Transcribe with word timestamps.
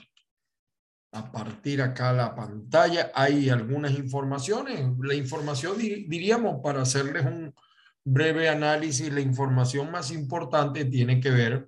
a 1.11 1.31
partir 1.31 1.81
acá 1.81 2.13
la 2.13 2.33
pantalla. 2.35 3.11
Hay 3.13 3.49
algunas 3.49 3.91
informaciones, 3.93 4.79
la 4.99 5.15
información 5.15 5.77
diríamos 5.77 6.61
para 6.63 6.83
hacerles 6.83 7.25
un 7.25 7.53
breve 8.03 8.47
análisis, 8.47 9.11
la 9.11 9.21
información 9.21 9.91
más 9.91 10.11
importante 10.11 10.85
tiene 10.85 11.19
que 11.19 11.31
ver 11.31 11.67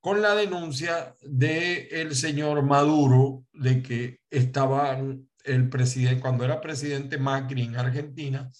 con 0.00 0.22
la 0.22 0.34
denuncia 0.34 1.14
de 1.22 1.88
el 1.90 2.14
señor 2.14 2.62
Maduro 2.62 3.44
de 3.52 3.82
que 3.82 4.20
estaba 4.30 4.98
el 5.44 5.68
presidente, 5.68 6.20
cuando 6.20 6.44
era 6.44 6.60
presidente 6.60 7.18
Macri 7.18 7.62
en 7.62 7.76
Argentina, 7.76 8.50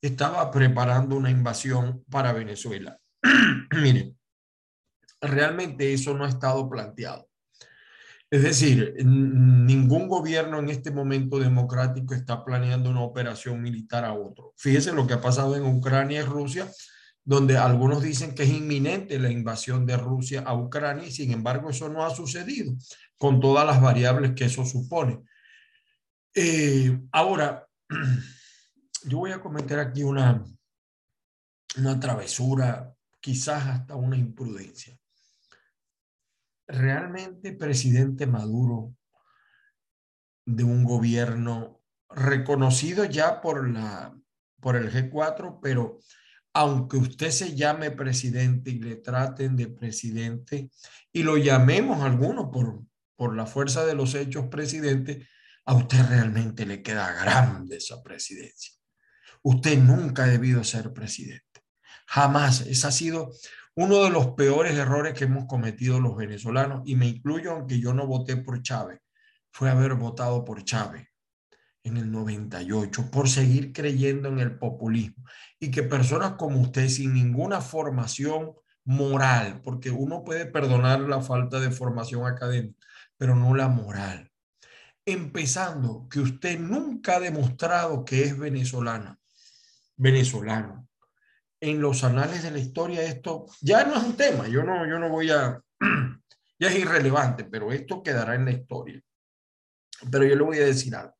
estaba 0.00 0.50
preparando 0.50 1.16
una 1.16 1.30
invasión 1.30 2.04
para 2.10 2.32
Venezuela. 2.32 2.98
Miren, 3.72 4.18
realmente 5.20 5.92
eso 5.92 6.14
no 6.14 6.24
ha 6.24 6.28
estado 6.28 6.68
planteado. 6.68 7.28
Es 8.30 8.42
decir, 8.42 8.94
ningún 9.04 10.06
gobierno 10.06 10.60
en 10.60 10.68
este 10.68 10.92
momento 10.92 11.40
democrático 11.40 12.14
está 12.14 12.44
planeando 12.44 12.88
una 12.88 13.02
operación 13.02 13.60
militar 13.60 14.04
a 14.04 14.12
otro. 14.12 14.54
Fíjese 14.56 14.92
lo 14.92 15.06
que 15.06 15.14
ha 15.14 15.20
pasado 15.20 15.56
en 15.56 15.64
Ucrania 15.64 16.20
y 16.20 16.24
Rusia 16.24 16.70
donde 17.24 17.58
algunos 17.58 18.02
dicen 18.02 18.34
que 18.34 18.44
es 18.44 18.50
inminente 18.50 19.18
la 19.18 19.30
invasión 19.30 19.86
de 19.86 19.96
Rusia 19.96 20.42
a 20.42 20.54
Ucrania 20.54 21.06
y 21.06 21.12
sin 21.12 21.32
embargo 21.32 21.70
eso 21.70 21.88
no 21.88 22.04
ha 22.04 22.14
sucedido 22.14 22.74
con 23.18 23.40
todas 23.40 23.66
las 23.66 23.80
variables 23.80 24.32
que 24.32 24.46
eso 24.46 24.64
supone. 24.64 25.22
Eh, 26.34 26.98
ahora, 27.12 27.66
yo 29.04 29.18
voy 29.18 29.32
a 29.32 29.40
cometer 29.40 29.78
aquí 29.78 30.02
una, 30.02 30.44
una 31.76 32.00
travesura, 32.00 32.94
quizás 33.20 33.66
hasta 33.66 33.96
una 33.96 34.16
imprudencia. 34.16 34.98
Realmente, 36.66 37.52
presidente 37.52 38.26
Maduro 38.26 38.94
de 40.46 40.64
un 40.64 40.84
gobierno 40.84 41.80
reconocido 42.08 43.04
ya 43.04 43.40
por, 43.40 43.68
la, 43.68 44.16
por 44.60 44.76
el 44.76 44.90
G4, 44.90 45.58
pero 45.60 45.98
aunque 46.52 46.96
usted 46.96 47.30
se 47.30 47.54
llame 47.54 47.90
presidente 47.90 48.70
y 48.70 48.80
le 48.80 48.96
traten 48.96 49.56
de 49.56 49.68
presidente 49.68 50.70
y 51.12 51.22
lo 51.22 51.36
llamemos 51.36 52.02
algunos 52.02 52.46
por, 52.52 52.82
por 53.16 53.36
la 53.36 53.46
fuerza 53.46 53.84
de 53.84 53.94
los 53.94 54.14
hechos 54.14 54.46
presidente, 54.48 55.28
a 55.64 55.74
usted 55.74 56.04
realmente 56.08 56.66
le 56.66 56.82
queda 56.82 57.12
grande 57.12 57.76
esa 57.76 58.02
presidencia. 58.02 58.74
Usted 59.42 59.78
nunca 59.78 60.24
ha 60.24 60.28
debido 60.28 60.64
ser 60.64 60.92
presidente. 60.92 61.44
Jamás. 62.06 62.62
Ese 62.62 62.86
ha 62.86 62.90
sido 62.90 63.32
uno 63.74 64.02
de 64.02 64.10
los 64.10 64.32
peores 64.32 64.76
errores 64.76 65.14
que 65.14 65.24
hemos 65.24 65.46
cometido 65.46 66.00
los 66.00 66.16
venezolanos 66.16 66.82
y 66.84 66.96
me 66.96 67.06
incluyo 67.06 67.52
aunque 67.52 67.78
yo 67.78 67.94
no 67.94 68.06
voté 68.06 68.36
por 68.36 68.60
Chávez. 68.62 69.00
Fue 69.52 69.70
haber 69.70 69.94
votado 69.94 70.44
por 70.44 70.64
Chávez 70.64 71.09
en 71.82 71.96
el 71.96 72.10
98 72.10 73.10
por 73.10 73.28
seguir 73.28 73.72
creyendo 73.72 74.28
en 74.28 74.38
el 74.38 74.58
populismo 74.58 75.24
y 75.58 75.70
que 75.70 75.82
personas 75.82 76.32
como 76.32 76.60
usted 76.60 76.88
sin 76.88 77.14
ninguna 77.14 77.60
formación 77.60 78.52
moral, 78.84 79.60
porque 79.62 79.90
uno 79.90 80.24
puede 80.24 80.46
perdonar 80.46 81.00
la 81.00 81.20
falta 81.20 81.60
de 81.60 81.70
formación 81.70 82.26
académica, 82.26 82.78
pero 83.16 83.34
no 83.36 83.54
la 83.54 83.68
moral. 83.68 84.30
Empezando 85.04 86.08
que 86.08 86.20
usted 86.20 86.58
nunca 86.58 87.16
ha 87.16 87.20
demostrado 87.20 88.04
que 88.04 88.24
es 88.24 88.38
venezolana, 88.38 89.18
venezolano. 89.96 90.88
En 91.62 91.80
los 91.80 92.04
anales 92.04 92.42
de 92.42 92.50
la 92.50 92.58
historia 92.58 93.02
esto 93.02 93.46
ya 93.60 93.84
no 93.84 93.96
es 93.96 94.02
un 94.02 94.16
tema, 94.16 94.48
yo 94.48 94.62
no, 94.62 94.88
yo 94.88 94.98
no 94.98 95.10
voy 95.10 95.30
a, 95.30 95.60
ya 96.58 96.68
es 96.68 96.78
irrelevante, 96.78 97.44
pero 97.44 97.70
esto 97.70 98.02
quedará 98.02 98.34
en 98.34 98.46
la 98.46 98.52
historia. 98.52 99.00
Pero 100.10 100.24
yo 100.24 100.34
le 100.36 100.42
voy 100.42 100.58
a 100.58 100.64
decir 100.64 100.94
algo. 100.96 101.19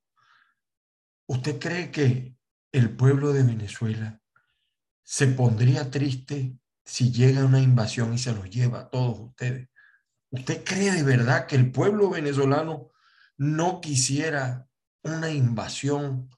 ¿Usted 1.31 1.61
cree 1.61 1.93
que 1.93 2.35
el 2.73 2.97
pueblo 2.97 3.33
de 3.33 3.45
Venezuela 3.45 4.21
se 5.05 5.29
pondría 5.29 5.89
triste 5.89 6.59
si 6.85 7.13
llega 7.13 7.45
una 7.45 7.61
invasión 7.61 8.13
y 8.13 8.19
se 8.19 8.33
los 8.33 8.51
lleva 8.51 8.81
a 8.81 8.91
todos 8.91 9.21
ustedes? 9.21 9.69
¿Usted 10.31 10.65
cree 10.65 10.91
de 10.91 11.05
verdad 11.05 11.47
que 11.47 11.55
el 11.55 11.71
pueblo 11.71 12.11
venezolano 12.11 12.91
no 13.37 13.81
quisiera 13.81 14.67
una 15.05 15.31
invasión 15.31 16.29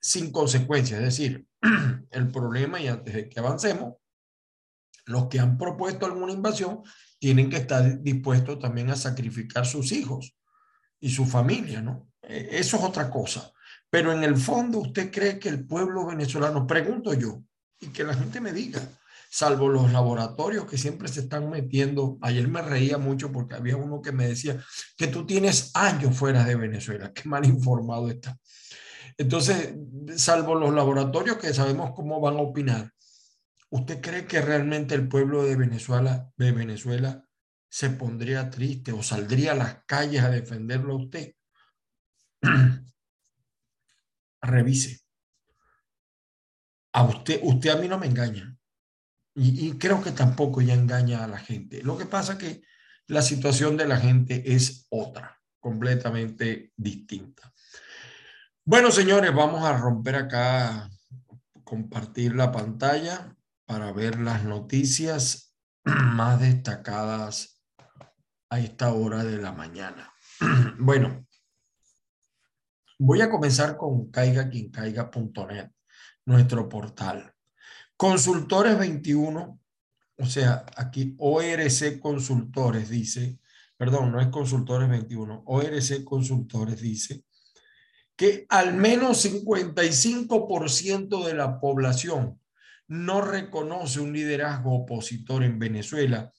sin 0.00 0.32
consecuencias? 0.32 0.98
Es 0.98 1.04
decir, 1.04 1.46
el 2.10 2.32
problema, 2.32 2.80
y 2.80 2.88
antes 2.88 3.14
de 3.14 3.28
que 3.28 3.38
avancemos, 3.38 3.94
los 5.04 5.28
que 5.28 5.38
han 5.38 5.56
propuesto 5.56 6.06
alguna 6.06 6.32
invasión 6.32 6.82
tienen 7.20 7.48
que 7.48 7.58
estar 7.58 8.02
dispuestos 8.02 8.58
también 8.58 8.90
a 8.90 8.96
sacrificar 8.96 9.64
sus 9.64 9.92
hijos 9.92 10.36
y 10.98 11.10
su 11.10 11.24
familia, 11.24 11.80
¿no? 11.80 12.10
E, 12.20 12.58
eso 12.58 12.76
es 12.76 12.82
otra 12.82 13.08
cosa. 13.08 13.52
Pero 13.90 14.12
en 14.12 14.22
el 14.22 14.36
fondo, 14.36 14.78
¿usted 14.78 15.10
cree 15.10 15.38
que 15.38 15.48
el 15.48 15.66
pueblo 15.66 16.06
venezolano, 16.06 16.66
pregunto 16.66 17.12
yo, 17.12 17.42
y 17.80 17.88
que 17.88 18.04
la 18.04 18.14
gente 18.14 18.40
me 18.40 18.52
diga, 18.52 18.80
salvo 19.30 19.68
los 19.68 19.92
laboratorios 19.92 20.66
que 20.66 20.78
siempre 20.78 21.08
se 21.08 21.20
están 21.20 21.50
metiendo, 21.50 22.18
ayer 22.20 22.46
me 22.48 22.62
reía 22.62 22.98
mucho 22.98 23.32
porque 23.32 23.54
había 23.54 23.76
uno 23.76 24.02
que 24.02 24.12
me 24.12 24.28
decía 24.28 24.62
que 24.96 25.06
tú 25.06 25.26
tienes 25.26 25.70
años 25.74 26.16
fuera 26.16 26.44
de 26.44 26.56
Venezuela, 26.56 27.12
qué 27.12 27.28
mal 27.28 27.44
informado 27.46 28.10
está. 28.10 28.36
Entonces, 29.16 29.74
salvo 30.16 30.54
los 30.54 30.74
laboratorios 30.74 31.36
que 31.38 31.52
sabemos 31.54 31.92
cómo 31.94 32.20
van 32.20 32.36
a 32.36 32.42
opinar, 32.42 32.92
¿usted 33.70 34.00
cree 34.00 34.26
que 34.26 34.40
realmente 34.40 34.94
el 34.94 35.08
pueblo 35.08 35.44
de 35.44 35.56
Venezuela, 35.56 36.30
de 36.36 36.52
Venezuela 36.52 37.24
se 37.68 37.90
pondría 37.90 38.50
triste 38.50 38.92
o 38.92 39.02
saldría 39.02 39.52
a 39.52 39.56
las 39.56 39.84
calles 39.84 40.22
a 40.22 40.30
defenderlo 40.30 40.94
a 40.94 41.04
usted? 41.04 41.34
revise. 44.40 45.00
A 46.92 47.04
usted, 47.04 47.40
usted 47.42 47.70
a 47.70 47.76
mí 47.76 47.88
no 47.88 47.98
me 47.98 48.06
engaña. 48.06 48.56
Y, 49.34 49.78
creo 49.78 50.02
que 50.02 50.10
tampoco 50.10 50.60
ya 50.60 50.74
engaña 50.74 51.24
a 51.24 51.28
la 51.28 51.38
gente. 51.38 51.82
Lo 51.82 51.96
que 51.96 52.04
pasa 52.04 52.36
que 52.36 52.62
la 53.06 53.22
situación 53.22 53.76
de 53.76 53.86
la 53.86 53.96
gente 53.96 54.54
es 54.54 54.86
otra, 54.90 55.40
completamente 55.60 56.72
distinta. 56.76 57.52
Bueno, 58.64 58.90
señores, 58.90 59.34
vamos 59.34 59.64
a 59.64 59.76
romper 59.76 60.16
acá, 60.16 60.90
compartir 61.64 62.34
la 62.34 62.50
pantalla 62.52 63.34
para 63.64 63.92
ver 63.92 64.20
las 64.20 64.44
noticias 64.44 65.54
más 65.84 66.40
destacadas 66.40 67.62
a 68.50 68.58
esta 68.58 68.92
hora 68.92 69.24
de 69.24 69.38
la 69.38 69.52
mañana. 69.52 70.12
Bueno, 70.78 71.26
voy 73.02 73.22
a 73.22 73.30
comenzar 73.30 73.78
con 73.78 74.10
caiga.net, 74.10 75.70
nuestro 76.26 76.68
portal. 76.68 77.32
Consultores 77.96 78.78
21, 78.78 79.58
o 80.18 80.26
sea, 80.26 80.66
aquí 80.76 81.16
ORC 81.18 81.98
Consultores 81.98 82.90
dice, 82.90 83.38
perdón, 83.78 84.12
no 84.12 84.20
es 84.20 84.26
Consultores 84.26 84.90
21, 84.90 85.44
ORC 85.46 86.04
Consultores 86.04 86.80
dice 86.80 87.24
que 88.14 88.44
al 88.50 88.74
menos 88.74 89.24
55% 89.24 91.24
de 91.24 91.34
la 91.34 91.58
población 91.58 92.38
no 92.86 93.22
reconoce 93.22 94.00
un 94.00 94.12
liderazgo 94.12 94.74
opositor 94.74 95.42
en 95.42 95.58
Venezuela, 95.58 96.30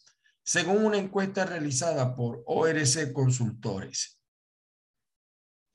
según 0.44 0.86
una 0.86 1.00
encuesta 1.00 1.44
realizada 1.44 2.16
por 2.16 2.44
ORC 2.46 3.12
Consultores. 3.13 4.21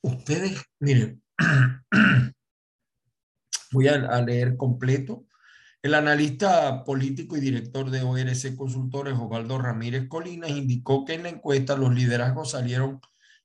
Ustedes, 0.06 0.62
miren, 0.79 1.20
voy 3.73 3.88
a, 3.88 4.23
leer 4.23 4.56
completo. 4.56 5.26
El 5.82 5.94
analista 5.94 6.85
político 6.85 7.37
y 7.37 7.41
director 7.41 7.91
de 7.91 8.03
ORC 8.03 8.55
Consultores, 8.55 9.14
Osvaldo 9.19 9.58
Ramírez 9.58 10.06
Colinas, 10.06 10.50
indicó 10.50 11.05
que 11.05 11.14
en 11.14 11.25
la 11.25 11.31
encuesta 11.31 11.76
los 11.76 11.93
liderazgos 11.93 12.53
salieron 12.53 13.00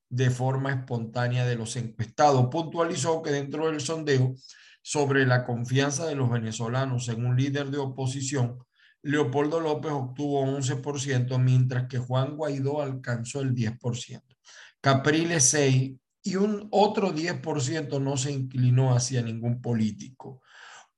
de 0.07 0.29
forma 0.29 0.71
espontánea 0.71 1.47
de 1.47 1.55
los 1.55 1.75
encuestados. 1.77 2.47
Puntualizó 2.51 3.23
que 3.23 3.31
dentro 3.31 3.71
del 3.71 3.81
sondeo 3.81 4.35
sobre 4.83 5.25
la 5.25 5.45
confianza 5.45 6.05
de 6.05 6.13
los 6.13 6.29
venezolanos 6.29 7.09
en 7.09 7.25
un 7.25 7.35
líder 7.35 7.71
de 7.71 7.79
oposición, 7.79 8.59
Leopoldo 9.01 9.59
López 9.59 9.93
obtuvo 9.93 10.45
11%, 10.45 11.39
mientras 11.39 11.87
que 11.87 11.97
Juan 11.97 12.37
Guaidó 12.37 12.83
alcanzó 12.83 13.41
el 13.41 13.55
10%. 13.55 14.21
Capriles 14.79 15.43
6 15.45 16.00
y 16.23 16.35
un 16.35 16.67
otro 16.71 17.13
10% 17.13 17.99
no 17.99 18.17
se 18.17 18.31
inclinó 18.31 18.95
hacia 18.95 19.21
ningún 19.21 19.61
político. 19.61 20.41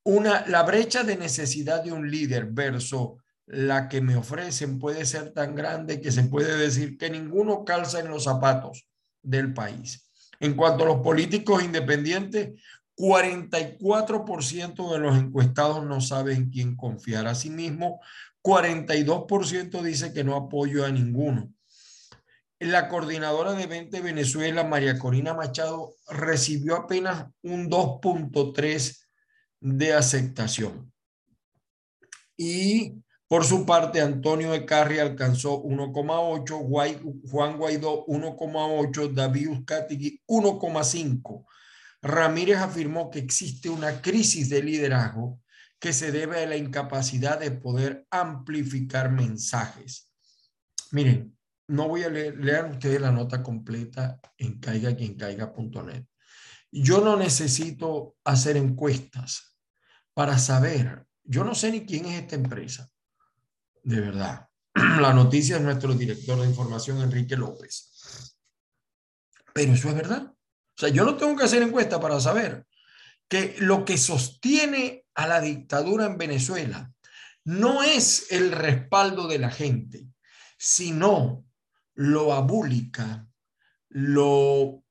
Una, 0.03 0.45
la 0.47 0.63
brecha 0.63 1.03
de 1.03 1.15
necesidad 1.15 1.83
de 1.83 1.93
un 1.93 2.09
líder 2.11 2.47
versus 2.51 3.11
la 3.45 3.87
que 3.87 4.01
me 4.01 4.15
ofrecen 4.15 4.79
puede 4.79 5.05
ser 5.05 5.31
tan 5.31 5.55
grande 5.55 6.01
que 6.01 6.11
se 6.11 6.23
puede 6.23 6.57
decir 6.57 6.97
que 6.97 7.09
ninguno 7.09 7.63
calza 7.63 7.99
en 7.99 8.09
los 8.09 8.23
zapatos 8.25 8.87
del 9.21 9.53
país. 9.53 10.09
En 10.39 10.55
cuanto 10.55 10.83
a 10.83 10.87
los 10.87 11.01
políticos 11.01 11.63
independientes, 11.63 12.59
44% 12.97 14.91
de 14.91 14.99
los 14.99 15.17
encuestados 15.17 15.85
no 15.85 16.01
saben 16.01 16.49
quién 16.49 16.75
confiar. 16.75 17.27
a 17.27 17.35
sí 17.35 17.49
mismo. 17.49 18.01
42% 18.43 19.81
dice 19.81 20.13
que 20.13 20.23
no 20.23 20.35
apoyo 20.35 20.85
a 20.85 20.91
ninguno. 20.91 21.49
La 22.65 22.87
coordinadora 22.87 23.53
de 23.53 23.67
20 23.67 24.01
Venezuela, 24.01 24.63
María 24.63 24.97
Corina 24.97 25.33
Machado, 25.33 25.95
recibió 26.07 26.75
apenas 26.75 27.27
un 27.41 27.69
2.3 27.69 29.05
de 29.59 29.93
aceptación. 29.93 30.91
Y 32.37 33.03
por 33.27 33.45
su 33.45 33.65
parte, 33.65 34.01
Antonio 34.01 34.53
Ecarri 34.53 34.99
alcanzó 34.99 35.61
1,8, 35.63 37.29
Juan 37.29 37.57
Guaidó 37.57 38.05
1,8, 38.05 39.13
David 39.13 39.49
Uzcategui 39.49 40.21
1,5 40.27 41.45
Ramírez 42.03 42.57
afirmó 42.57 43.09
que 43.09 43.19
existe 43.19 43.69
una 43.69 44.01
crisis 44.01 44.49
de 44.49 44.61
liderazgo 44.61 45.41
que 45.79 45.93
se 45.93 46.11
debe 46.11 46.43
a 46.43 46.45
la 46.45 46.57
incapacidad 46.57 47.39
de 47.39 47.51
poder 47.51 48.05
amplificar 48.09 49.09
mensajes. 49.09 50.11
Miren, 50.91 51.37
no 51.73 51.87
voy 51.87 52.03
a 52.03 52.09
leer, 52.09 52.65
ustedes 52.65 53.01
la 53.01 53.11
nota 53.11 53.41
completa 53.41 54.19
en 54.37 54.59
caiga.net. 54.59 56.05
Yo 56.71 57.01
no 57.01 57.17
necesito 57.17 58.15
hacer 58.23 58.57
encuestas 58.57 59.57
para 60.13 60.37
saber, 60.37 61.07
yo 61.23 61.43
no 61.43 61.55
sé 61.55 61.71
ni 61.71 61.83
quién 61.83 62.05
es 62.05 62.21
esta 62.21 62.35
empresa, 62.35 62.91
de 63.81 63.99
verdad. 63.99 64.47
La 64.75 65.13
noticia 65.13 65.55
es 65.55 65.63
nuestro 65.63 65.95
director 65.95 66.39
de 66.39 66.47
información, 66.47 67.01
Enrique 67.01 67.35
López. 67.35 68.35
Pero 69.51 69.73
eso 69.73 69.89
es 69.89 69.95
verdad. 69.95 70.31
O 70.31 70.77
sea, 70.79 70.89
yo 70.89 71.03
no 71.05 71.17
tengo 71.17 71.35
que 71.35 71.45
hacer 71.45 71.63
encuesta 71.63 71.99
para 71.99 72.19
saber 72.19 72.67
que 73.27 73.55
lo 73.57 73.83
que 73.83 73.97
sostiene 73.97 75.05
a 75.15 75.25
la 75.25 75.41
dictadura 75.41 76.05
en 76.05 76.19
Venezuela 76.19 76.93
no 77.45 77.81
es 77.81 78.31
el 78.31 78.51
respaldo 78.51 79.27
de 79.27 79.39
la 79.39 79.49
gente, 79.49 80.07
sino 80.57 81.45
lo 81.95 82.33
abúlica, 82.33 83.27
lo, 83.89 84.83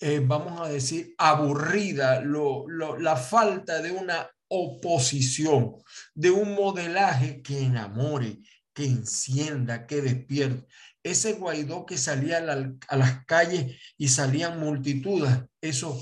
eh, 0.00 0.22
vamos 0.24 0.60
a 0.60 0.68
decir, 0.68 1.14
aburrida, 1.18 2.20
lo, 2.20 2.66
la 2.98 3.16
falta 3.16 3.80
de 3.82 3.92
una 3.92 4.28
oposición, 4.48 5.76
de 6.14 6.30
un 6.30 6.54
modelaje 6.54 7.42
que 7.42 7.60
enamore, 7.60 8.38
que 8.72 8.84
encienda, 8.84 9.86
que 9.86 10.02
despierte 10.02 10.66
ese 11.02 11.34
Guaidó 11.34 11.86
que 11.86 11.96
salía 11.96 12.38
a, 12.38 12.96
las 12.96 13.24
calles 13.24 13.80
y 13.96 14.08
salían 14.08 14.60
multitudes, 14.60 15.44
eso 15.60 15.98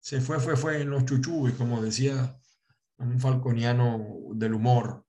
se 0.00 0.20
fue, 0.20 0.40
fue, 0.40 0.56
fue 0.56 0.82
en 0.82 0.90
los 0.90 1.04
chuchubes, 1.04 1.54
como 1.54 1.82
decía 1.82 2.38
un 2.98 3.18
falconiano 3.18 4.30
del 4.34 4.54
humor. 4.54 5.06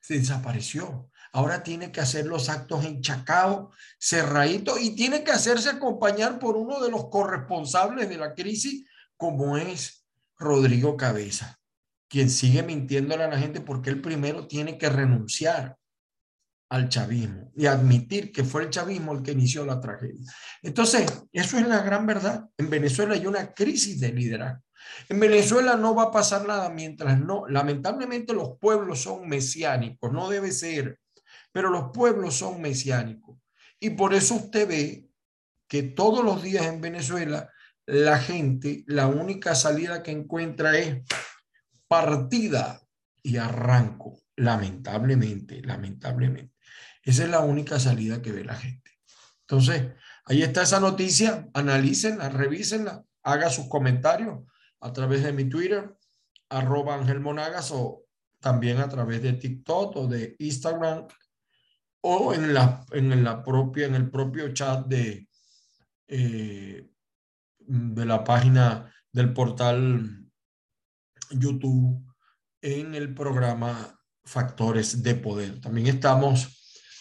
Se 0.00 0.18
desapareció. 0.18 1.10
Ahora 1.34 1.64
tiene 1.64 1.90
que 1.90 2.00
hacer 2.00 2.26
los 2.26 2.48
actos 2.48 2.84
en 2.84 3.00
Chacao, 3.00 3.72
cerradito, 3.98 4.78
y 4.78 4.94
tiene 4.94 5.24
que 5.24 5.32
hacerse 5.32 5.68
acompañar 5.68 6.38
por 6.38 6.56
uno 6.56 6.80
de 6.80 6.92
los 6.92 7.08
corresponsables 7.08 8.08
de 8.08 8.18
la 8.18 8.34
crisis, 8.34 8.86
como 9.16 9.56
es 9.56 10.06
Rodrigo 10.38 10.96
Cabeza, 10.96 11.58
quien 12.08 12.30
sigue 12.30 12.62
mintiéndole 12.62 13.24
a 13.24 13.28
la 13.28 13.38
gente 13.38 13.60
porque 13.60 13.90
él 13.90 14.00
primero 14.00 14.46
tiene 14.46 14.78
que 14.78 14.88
renunciar 14.88 15.76
al 16.68 16.88
chavismo 16.88 17.50
y 17.56 17.66
admitir 17.66 18.30
que 18.30 18.44
fue 18.44 18.62
el 18.62 18.70
chavismo 18.70 19.12
el 19.12 19.22
que 19.22 19.32
inició 19.32 19.66
la 19.66 19.80
tragedia. 19.80 20.32
Entonces, 20.62 21.04
eso 21.32 21.58
es 21.58 21.66
la 21.66 21.82
gran 21.82 22.06
verdad. 22.06 22.44
En 22.56 22.70
Venezuela 22.70 23.14
hay 23.14 23.26
una 23.26 23.52
crisis 23.52 23.98
de 23.98 24.12
liderazgo. 24.12 24.62
En 25.08 25.18
Venezuela 25.18 25.74
no 25.74 25.96
va 25.96 26.04
a 26.04 26.12
pasar 26.12 26.46
nada 26.46 26.70
mientras 26.70 27.18
no, 27.18 27.48
lamentablemente 27.48 28.34
los 28.34 28.56
pueblos 28.60 29.02
son 29.02 29.28
mesiánicos, 29.28 30.12
no 30.12 30.30
debe 30.30 30.52
ser, 30.52 31.00
pero 31.54 31.70
los 31.70 31.92
pueblos 31.92 32.34
son 32.34 32.60
mesiánicos. 32.60 33.38
Y 33.78 33.90
por 33.90 34.12
eso 34.12 34.34
usted 34.34 34.66
ve 34.66 35.08
que 35.68 35.84
todos 35.84 36.24
los 36.24 36.42
días 36.42 36.66
en 36.66 36.80
Venezuela 36.80 37.48
la 37.86 38.18
gente, 38.18 38.82
la 38.88 39.06
única 39.06 39.54
salida 39.54 40.02
que 40.02 40.10
encuentra 40.10 40.76
es 40.76 41.04
partida 41.86 42.80
y 43.22 43.36
arranco, 43.36 44.20
lamentablemente, 44.34 45.62
lamentablemente. 45.62 46.56
Esa 47.04 47.22
es 47.22 47.30
la 47.30 47.40
única 47.40 47.78
salida 47.78 48.20
que 48.20 48.32
ve 48.32 48.42
la 48.42 48.56
gente. 48.56 48.90
Entonces, 49.42 49.92
ahí 50.24 50.42
está 50.42 50.62
esa 50.62 50.80
noticia, 50.80 51.48
analícenla, 51.54 52.30
revísenla, 52.30 53.04
haga 53.22 53.48
sus 53.48 53.68
comentarios 53.68 54.40
a 54.80 54.92
través 54.92 55.22
de 55.22 55.32
mi 55.32 55.48
Twitter, 55.48 55.94
arroba 56.48 56.96
Ángel 56.96 57.20
Monagas, 57.20 57.70
o 57.70 58.06
también 58.40 58.78
a 58.78 58.88
través 58.88 59.22
de 59.22 59.34
TikTok 59.34 59.96
o 59.96 60.08
de 60.08 60.34
Instagram, 60.40 61.06
o 62.06 62.34
en 62.34 62.52
la, 62.52 62.84
en 62.92 63.24
la 63.24 63.42
propia, 63.42 63.86
en 63.86 63.94
el 63.94 64.10
propio 64.10 64.52
chat 64.52 64.86
de, 64.86 65.26
eh, 66.08 66.90
de 67.58 68.04
la 68.04 68.24
página 68.24 68.92
del 69.12 69.32
portal 69.32 70.26
YouTube 71.30 72.04
en 72.60 72.94
el 72.94 73.14
programa 73.14 73.98
Factores 74.24 75.02
de 75.02 75.14
Poder. 75.14 75.60
También 75.60 75.86
estamos 75.86 76.60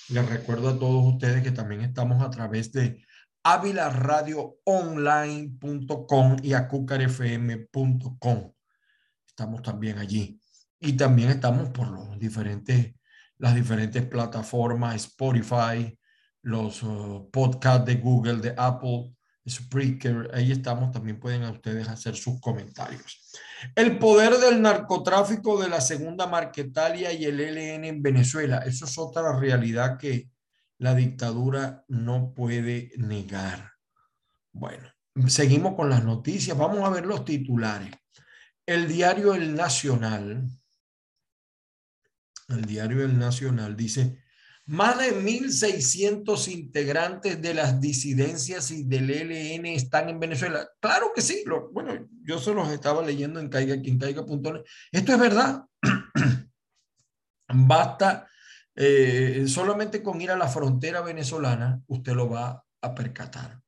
les 0.09 0.29
recuerdo 0.29 0.69
a 0.69 0.77
todos 0.77 1.13
ustedes 1.13 1.41
que 1.43 1.51
también 1.51 1.81
estamos 1.81 2.21
a 2.21 2.29
través 2.29 2.71
de 2.71 3.03
avilaradioonline.com 3.43 6.37
y 6.43 6.53
acucarfm.com. 6.53 8.53
Estamos 9.27 9.61
también 9.61 9.97
allí. 9.97 10.39
Y 10.79 10.93
también 10.93 11.29
estamos 11.29 11.69
por 11.69 11.89
los 11.89 12.17
diferentes, 12.19 12.93
las 13.43 13.55
diferentes 13.55 14.05
plataformas, 14.05 14.95
Spotify, 14.95 15.99
los 16.43 16.81
uh, 16.81 17.29
podcasts 17.29 17.85
de 17.85 17.95
Google, 17.95 18.37
de 18.37 18.53
Apple, 18.55 19.13
Spreaker, 19.45 20.31
ahí 20.33 20.53
estamos, 20.53 20.91
también 20.91 21.19
pueden 21.19 21.43
ustedes 21.43 21.89
hacer 21.89 22.15
sus 22.15 22.39
comentarios. 22.39 23.33
El 23.75 23.99
poder 23.99 24.37
del 24.37 24.61
narcotráfico 24.61 25.61
de 25.61 25.67
la 25.67 25.81
segunda 25.81 26.25
Marquetalia 26.25 27.11
y 27.11 27.25
el 27.25 27.41
LN 27.41 27.83
en 27.83 28.01
Venezuela, 28.01 28.59
eso 28.59 28.85
es 28.85 28.97
otra 28.97 29.37
realidad 29.37 29.97
que 29.97 30.29
la 30.77 30.95
dictadura 30.95 31.83
no 31.89 32.33
puede 32.33 32.93
negar. 32.95 33.71
Bueno, 34.53 34.87
seguimos 35.27 35.75
con 35.75 35.89
las 35.89 36.05
noticias, 36.05 36.57
vamos 36.57 36.79
a 36.79 36.89
ver 36.89 37.05
los 37.05 37.25
titulares. 37.25 37.91
El 38.65 38.87
diario 38.87 39.33
El 39.35 39.53
Nacional 39.53 40.47
el 42.49 42.65
diario 42.65 43.03
El 43.03 43.17
Nacional, 43.17 43.75
dice, 43.75 44.23
más 44.65 44.97
de 44.97 45.13
1.600 45.21 46.47
integrantes 46.47 47.41
de 47.41 47.53
las 47.53 47.81
disidencias 47.81 48.71
y 48.71 48.83
del 48.83 49.09
ELN 49.09 49.65
están 49.65 50.07
en 50.09 50.19
Venezuela. 50.19 50.69
Claro 50.79 51.11
que 51.13 51.21
sí. 51.21 51.43
Bueno, 51.71 52.07
yo 52.23 52.39
se 52.39 52.53
los 52.53 52.69
estaba 52.69 53.05
leyendo 53.05 53.39
en 53.41 53.49
caiga 53.49 53.81
quien 53.81 53.99
caiga 53.99 54.23
Esto 54.91 55.11
es 55.11 55.19
verdad. 55.19 55.65
Basta 57.53 58.27
eh, 58.75 59.43
solamente 59.47 60.01
con 60.01 60.21
ir 60.21 60.31
a 60.31 60.37
la 60.37 60.47
frontera 60.47 61.01
venezolana, 61.01 61.81
usted 61.87 62.13
lo 62.13 62.29
va 62.29 62.63
a 62.81 62.95
percatar. 62.95 63.59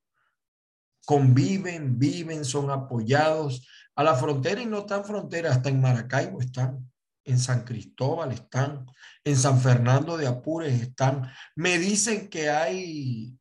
Conviven, 1.06 2.00
viven, 2.00 2.46
son 2.46 2.72
apoyados 2.72 3.68
a 3.96 4.04
la 4.04 4.16
frontera 4.16 4.62
y 4.62 4.66
no 4.66 4.80
están 4.80 5.06
frontera, 5.06 5.52
hasta 5.52 5.70
en 5.70 5.82
Maracaibo 5.82 6.40
están 6.42 6.90
en 7.26 7.40
San 7.40 7.64
Cristóbal 7.64 8.32
están, 8.32 8.86
en 9.24 9.36
San 9.36 9.60
Fernando 9.60 10.16
de 10.16 10.28
Apures 10.28 10.82
están. 10.82 11.30
Me 11.56 11.78
dicen 11.78 12.30
que 12.30 12.50
hay 12.50 13.38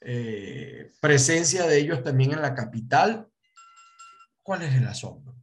eh, 0.00 0.92
presencia 1.00 1.66
de 1.66 1.78
ellos 1.78 2.02
también 2.04 2.32
en 2.32 2.42
la 2.42 2.54
capital. 2.54 3.28
¿Cuál 4.42 4.62
es 4.62 4.74
el 4.74 4.86
asombro? 4.86 5.34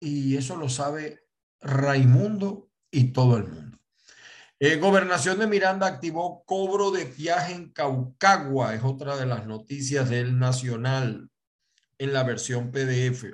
Y 0.00 0.36
eso 0.36 0.56
lo 0.56 0.68
sabe 0.68 1.24
Raimundo 1.60 2.70
y 2.90 3.12
todo 3.12 3.36
el 3.36 3.44
mundo. 3.44 3.78
Eh, 4.58 4.76
Gobernación 4.76 5.38
de 5.38 5.46
Miranda 5.46 5.86
activó 5.86 6.44
cobro 6.44 6.90
de 6.90 7.04
viaje 7.04 7.54
en 7.54 7.72
Caucagua, 7.72 8.74
es 8.74 8.82
otra 8.82 9.16
de 9.16 9.24
las 9.24 9.46
noticias 9.46 10.10
del 10.10 10.38
Nacional 10.38 11.30
en 11.96 12.12
la 12.12 12.24
versión 12.24 12.70
PDF. 12.70 13.24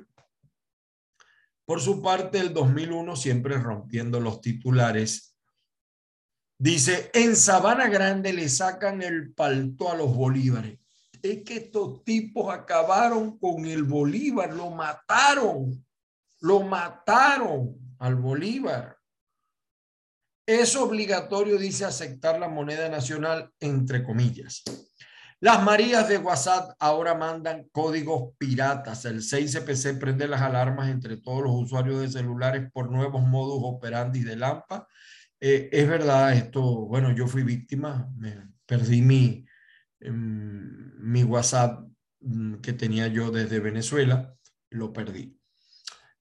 Por 1.67 1.81
su 1.81 2.01
parte, 2.01 2.39
el 2.39 2.55
2001, 2.55 3.17
siempre 3.17 3.59
rompiendo 3.59 4.21
los 4.21 4.41
titulares, 4.41 5.37
dice, 6.59 7.11
en 7.13 7.35
Sabana 7.35 7.89
Grande 7.89 8.33
le 8.33 8.49
sacan 8.49 9.03
el 9.03 9.35
palto 9.35 9.91
a 9.91 9.97
los 9.97 10.15
bolívares. 10.15 10.79
Es 11.21 11.43
que 11.43 11.57
estos 11.57 12.05
tipos 12.05 12.55
acabaron 12.55 13.37
con 13.39 13.67
el 13.67 13.83
Bolívar, 13.83 14.55
lo 14.55 14.71
mataron, 14.71 15.85
lo 16.41 16.63
mataron 16.63 17.77
al 17.99 18.15
Bolívar. 18.15 18.97
Es 20.47 20.77
obligatorio, 20.77 21.59
dice, 21.59 21.85
aceptar 21.85 22.39
la 22.39 22.49
moneda 22.49 22.89
nacional, 22.89 23.51
entre 23.59 24.05
comillas. 24.05 24.63
Las 25.41 25.63
Marías 25.63 26.09
de 26.09 26.17
WhatsApp 26.17 26.71
ahora 26.79 27.15
mandan 27.15 27.69
códigos 27.71 28.35
piratas. 28.39 29.05
El 29.05 29.21
6CPC 29.21 29.99
prende 29.99 30.27
las 30.27 30.41
alarmas 30.41 30.89
entre 30.89 31.19
todos 31.19 31.43
los 31.43 31.53
usuarios 31.53 32.01
de 32.01 32.09
celulares 32.09 32.71
por 32.73 32.91
nuevos 32.91 33.23
modus 33.23 33.61
operandi 33.63 34.21
de 34.21 34.37
Lampa. 34.37 34.89
Eh, 35.39 35.69
es 35.71 35.87
verdad, 35.87 36.33
esto, 36.33 36.87
bueno, 36.87 37.13
yo 37.13 37.27
fui 37.27 37.43
víctima, 37.43 38.11
me 38.17 38.49
perdí 38.65 39.03
mi, 39.03 39.45
em, 40.01 40.93
mi 41.01 41.23
WhatsApp 41.23 41.87
mm, 42.21 42.55
que 42.57 42.73
tenía 42.73 43.07
yo 43.09 43.31
desde 43.31 43.61
Venezuela, 43.61 44.35
lo 44.71 44.91
perdí. 44.95 45.39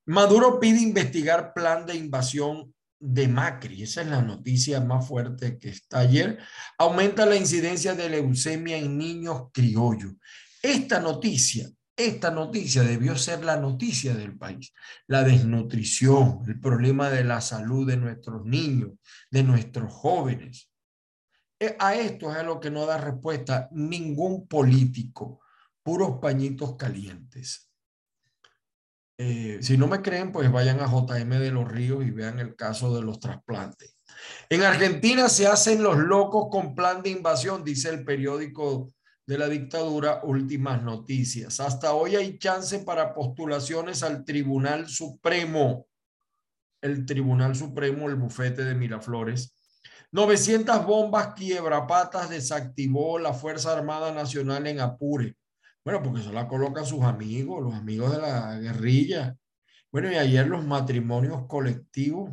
Maduro 0.08 0.60
pide 0.60 0.82
investigar 0.82 1.54
plan 1.54 1.86
de 1.86 1.96
invasión 1.96 2.75
de 3.00 3.28
Macri. 3.28 3.84
Esa 3.84 4.02
es 4.02 4.08
la 4.08 4.22
noticia 4.22 4.82
más 4.82 5.08
fuerte 5.08 5.58
que 5.58 5.70
está 5.70 6.00
ayer. 6.00 6.40
Aumenta 6.78 7.26
la 7.26 7.36
incidencia 7.36 7.94
de 7.96 8.10
leucemia 8.10 8.78
en 8.78 8.98
niños 8.98 9.50
criollos. 9.54 10.14
Esta 10.62 11.00
noticia, 11.00 11.70
esta 11.96 12.32
noticia 12.32 12.84
debió 12.84 13.18
ser 13.18 13.44
la 13.46 13.58
noticia 13.58 14.14
del 14.14 14.38
país. 14.38 14.74
La 15.08 15.24
desnutrición, 15.24 16.42
el 16.48 16.60
problema 16.60 17.10
de 17.10 17.24
la 17.24 17.42
salud 17.42 17.88
de 17.88 17.98
nuestros 17.98 18.46
niños, 18.46 18.92
de 19.30 19.44
nuestros 19.44 19.94
jóvenes. 19.94 20.70
Eh, 21.60 21.76
a 21.80 21.96
esto 21.96 22.32
es 22.32 22.38
a 22.38 22.44
lo 22.44 22.60
que 22.60 22.70
no 22.70 22.86
da 22.86 22.98
respuesta 22.98 23.70
ningún 23.72 24.48
político. 24.48 25.40
Puros 25.84 26.20
pañitos 26.20 26.76
calientes. 26.76 27.65
Eh, 29.18 29.60
si 29.62 29.78
no 29.78 29.88
me 29.88 30.02
creen, 30.02 30.32
pues 30.32 30.52
vayan 30.52 30.82
a 30.82 30.88
JM 30.88 31.30
de 31.40 31.52
los 31.52 31.70
Ríos 31.70 32.06
y 32.06 32.12
vean 32.12 32.40
el 32.40 32.56
caso 32.56 32.96
de 32.96 33.02
los 33.02 33.20
trasplantes. 33.20 33.98
En 34.50 34.64
Argentina 34.64 35.30
se 35.30 35.48
hacen 35.48 35.82
los 35.82 35.98
locos 35.98 36.48
con 36.52 36.76
plan 36.76 37.02
de 37.02 37.12
invasión, 37.12 37.64
dice 37.64 37.90
el 37.90 38.04
periódico 38.04 38.92
de 39.26 39.38
la 39.38 39.48
dictadura 39.48 40.22
Últimas 40.24 40.84
Noticias. 40.84 41.60
Hasta 41.60 41.94
hoy 41.94 42.16
hay 42.16 42.38
chance 42.38 42.80
para 42.80 43.14
postulaciones 43.14 44.04
al 44.04 44.24
Tribunal 44.24 44.88
Supremo. 44.88 45.88
El 46.82 47.06
Tribunal 47.06 47.56
Supremo, 47.56 48.08
el 48.10 48.16
bufete 48.16 48.64
de 48.64 48.76
Miraflores. 48.76 49.56
900 50.12 50.86
bombas 50.86 51.34
quiebrapatas 51.34 52.30
desactivó 52.30 53.18
la 53.18 53.34
Fuerza 53.34 53.76
Armada 53.76 54.14
Nacional 54.14 54.68
en 54.68 54.80
Apure. 54.80 55.36
Bueno, 55.86 56.02
porque 56.02 56.22
eso 56.22 56.34
la 56.34 56.48
colocan 56.48 56.84
sus 56.84 57.04
amigos, 57.04 57.64
los 57.64 57.76
amigos 57.76 58.12
de 58.12 58.18
la 58.20 58.58
guerrilla. 58.58 59.38
Bueno, 59.92 60.12
y 60.12 60.16
ayer 60.16 60.48
los 60.48 60.66
matrimonios 60.66 61.46
colectivos. 61.48 62.32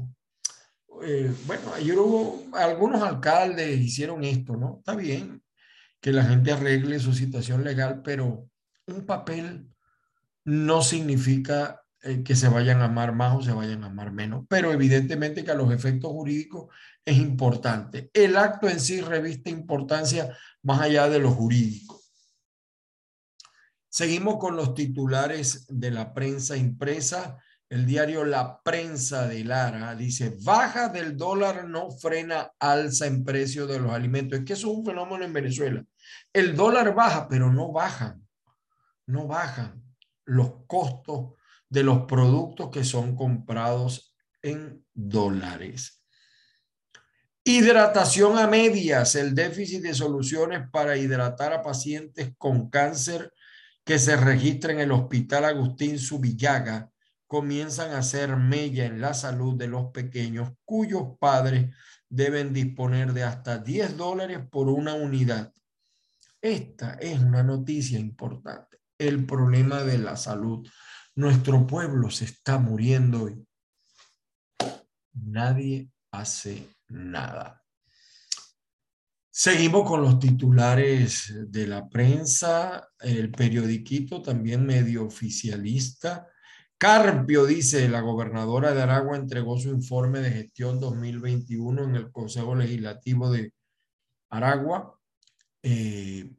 Eh, 1.04 1.30
bueno, 1.46 1.62
ayer 1.76 1.98
hubo, 1.98 2.44
algunos 2.56 3.02
alcaldes 3.02 3.78
hicieron 3.78 4.24
esto, 4.24 4.56
¿no? 4.56 4.78
Está 4.78 4.96
bien 4.96 5.42
que 6.00 6.12
la 6.12 6.24
gente 6.24 6.50
arregle 6.50 6.98
su 6.98 7.12
situación 7.12 7.62
legal, 7.62 8.00
pero 8.02 8.48
un 8.86 9.04
papel 9.04 9.68
no 10.44 10.80
significa 10.80 11.82
eh, 12.02 12.22
que 12.24 12.34
se 12.34 12.48
vayan 12.48 12.80
a 12.80 12.86
amar 12.86 13.14
más 13.14 13.36
o 13.36 13.42
se 13.42 13.52
vayan 13.52 13.84
a 13.84 13.88
amar 13.88 14.12
menos, 14.12 14.46
pero 14.48 14.72
evidentemente 14.72 15.44
que 15.44 15.50
a 15.50 15.54
los 15.54 15.72
efectos 15.72 16.10
jurídicos 16.10 16.74
es 17.04 17.18
importante. 17.18 18.10
El 18.14 18.36
acto 18.38 18.68
en 18.68 18.80
sí 18.80 19.02
reviste 19.02 19.50
importancia 19.50 20.36
más 20.62 20.80
allá 20.80 21.08
de 21.08 21.18
lo 21.18 21.30
jurídico. 21.30 22.01
Seguimos 23.92 24.38
con 24.38 24.56
los 24.56 24.72
titulares 24.72 25.66
de 25.68 25.90
la 25.90 26.14
prensa 26.14 26.56
impresa. 26.56 27.36
El 27.68 27.84
diario 27.84 28.24
La 28.24 28.62
Prensa 28.62 29.28
de 29.28 29.44
Lara 29.44 29.94
dice, 29.94 30.34
baja 30.42 30.88
del 30.88 31.14
dólar 31.14 31.68
no 31.68 31.90
frena 31.90 32.52
alza 32.58 33.06
en 33.06 33.22
precio 33.22 33.66
de 33.66 33.78
los 33.78 33.92
alimentos. 33.92 34.38
Es 34.38 34.44
que 34.46 34.54
eso 34.54 34.70
es 34.70 34.78
un 34.78 34.86
fenómeno 34.86 35.26
en 35.26 35.34
Venezuela. 35.34 35.84
El 36.32 36.56
dólar 36.56 36.94
baja, 36.94 37.28
pero 37.28 37.52
no 37.52 37.70
bajan, 37.70 38.26
no 39.04 39.26
bajan 39.26 39.84
los 40.24 40.64
costos 40.66 41.34
de 41.68 41.82
los 41.82 42.06
productos 42.06 42.70
que 42.70 42.84
son 42.84 43.14
comprados 43.14 44.16
en 44.40 44.86
dólares. 44.94 46.02
Hidratación 47.44 48.38
a 48.38 48.46
medias, 48.46 49.16
el 49.16 49.34
déficit 49.34 49.82
de 49.82 49.92
soluciones 49.92 50.62
para 50.70 50.96
hidratar 50.96 51.52
a 51.52 51.62
pacientes 51.62 52.32
con 52.38 52.70
cáncer 52.70 53.30
que 53.84 53.98
se 53.98 54.16
registra 54.16 54.72
en 54.72 54.80
el 54.80 54.92
Hospital 54.92 55.44
Agustín 55.44 55.98
Subillaga 55.98 56.90
comienzan 57.26 57.92
a 57.92 57.98
hacer 57.98 58.36
mella 58.36 58.84
en 58.84 59.00
la 59.00 59.14
salud 59.14 59.56
de 59.56 59.66
los 59.66 59.90
pequeños 59.90 60.52
cuyos 60.64 61.16
padres 61.18 61.74
deben 62.08 62.52
disponer 62.52 63.12
de 63.14 63.24
hasta 63.24 63.58
10 63.58 63.96
dólares 63.96 64.40
por 64.50 64.68
una 64.68 64.94
unidad. 64.94 65.52
Esta 66.42 66.94
es 66.94 67.20
una 67.20 67.42
noticia 67.42 67.98
importante. 67.98 68.78
El 68.98 69.24
problema 69.24 69.82
de 69.82 69.98
la 69.98 70.16
salud. 70.16 70.68
Nuestro 71.14 71.66
pueblo 71.66 72.10
se 72.10 72.26
está 72.26 72.58
muriendo 72.58 73.28
y 73.28 73.46
nadie 75.14 75.90
hace 76.10 76.68
nada. 76.88 77.61
Seguimos 79.34 79.88
con 79.88 80.02
los 80.02 80.18
titulares 80.18 81.32
de 81.48 81.66
la 81.66 81.88
prensa, 81.88 82.86
el 83.00 83.30
periodiquito 83.30 84.20
también 84.20 84.66
medio 84.66 85.06
oficialista. 85.06 86.28
Carpio 86.76 87.46
dice, 87.46 87.88
la 87.88 88.02
gobernadora 88.02 88.74
de 88.74 88.82
Aragua 88.82 89.16
entregó 89.16 89.58
su 89.58 89.70
informe 89.70 90.20
de 90.20 90.32
gestión 90.32 90.78
2021 90.78 91.84
en 91.84 91.96
el 91.96 92.12
Consejo 92.12 92.54
Legislativo 92.54 93.30
de 93.30 93.54
Aragua. 94.28 94.98
Eh, 95.62 96.30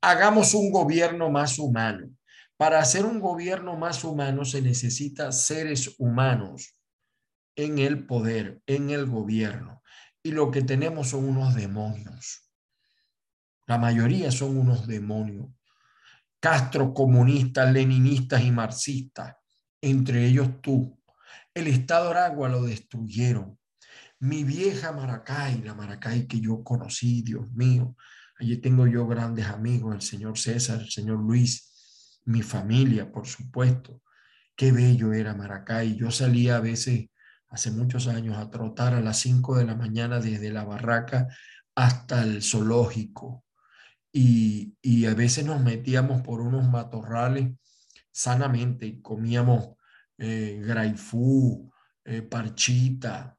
hagamos 0.00 0.54
un 0.54 0.70
gobierno 0.70 1.28
más 1.28 1.58
humano. 1.58 2.08
Para 2.56 2.78
hacer 2.78 3.04
un 3.04 3.18
gobierno 3.18 3.76
más 3.76 4.04
humano 4.04 4.44
se 4.44 4.62
necesita 4.62 5.32
seres 5.32 5.96
humanos 5.98 6.76
en 7.56 7.80
el 7.80 8.06
poder, 8.06 8.60
en 8.66 8.90
el 8.90 9.06
gobierno 9.06 9.82
y 10.22 10.30
lo 10.30 10.50
que 10.50 10.62
tenemos 10.62 11.08
son 11.08 11.28
unos 11.28 11.54
demonios. 11.54 12.48
La 13.66 13.78
mayoría 13.78 14.30
son 14.30 14.56
unos 14.56 14.86
demonios. 14.86 15.48
Castro 16.40 16.92
comunistas, 16.92 17.72
leninistas 17.72 18.42
y 18.42 18.50
marxistas, 18.50 19.36
entre 19.80 20.26
ellos 20.26 20.60
tú. 20.60 21.00
El 21.54 21.68
Estado 21.68 22.10
Aragua 22.10 22.48
lo 22.48 22.64
destruyeron. 22.64 23.58
Mi 24.18 24.44
vieja 24.44 24.92
Maracay, 24.92 25.62
la 25.62 25.74
Maracay 25.74 26.26
que 26.26 26.40
yo 26.40 26.62
conocí, 26.62 27.22
Dios 27.22 27.50
mío, 27.52 27.96
allí 28.38 28.56
tengo 28.58 28.86
yo 28.86 29.06
grandes 29.06 29.46
amigos, 29.46 29.94
el 29.94 30.02
señor 30.02 30.38
César, 30.38 30.80
el 30.80 30.90
señor 30.90 31.18
Luis, 31.18 32.20
mi 32.24 32.42
familia, 32.42 33.10
por 33.10 33.26
supuesto. 33.26 34.02
Qué 34.56 34.70
bello 34.70 35.12
era 35.12 35.34
Maracay. 35.34 35.96
Yo 35.96 36.10
salía 36.10 36.56
a 36.56 36.60
veces 36.60 37.06
hace 37.52 37.70
muchos 37.70 38.08
años, 38.08 38.38
a 38.38 38.50
trotar 38.50 38.94
a 38.94 39.00
las 39.00 39.18
5 39.20 39.58
de 39.58 39.66
la 39.66 39.76
mañana 39.76 40.20
desde 40.20 40.50
la 40.50 40.64
barraca 40.64 41.28
hasta 41.74 42.22
el 42.22 42.42
zoológico. 42.42 43.44
Y, 44.12 44.74
y 44.82 45.06
a 45.06 45.14
veces 45.14 45.44
nos 45.46 45.62
metíamos 45.62 46.22
por 46.22 46.40
unos 46.40 46.68
matorrales 46.68 47.52
sanamente 48.10 48.86
y 48.86 49.00
comíamos 49.00 49.76
eh, 50.18 50.60
graifú, 50.64 51.72
eh, 52.04 52.22
parchita, 52.22 53.36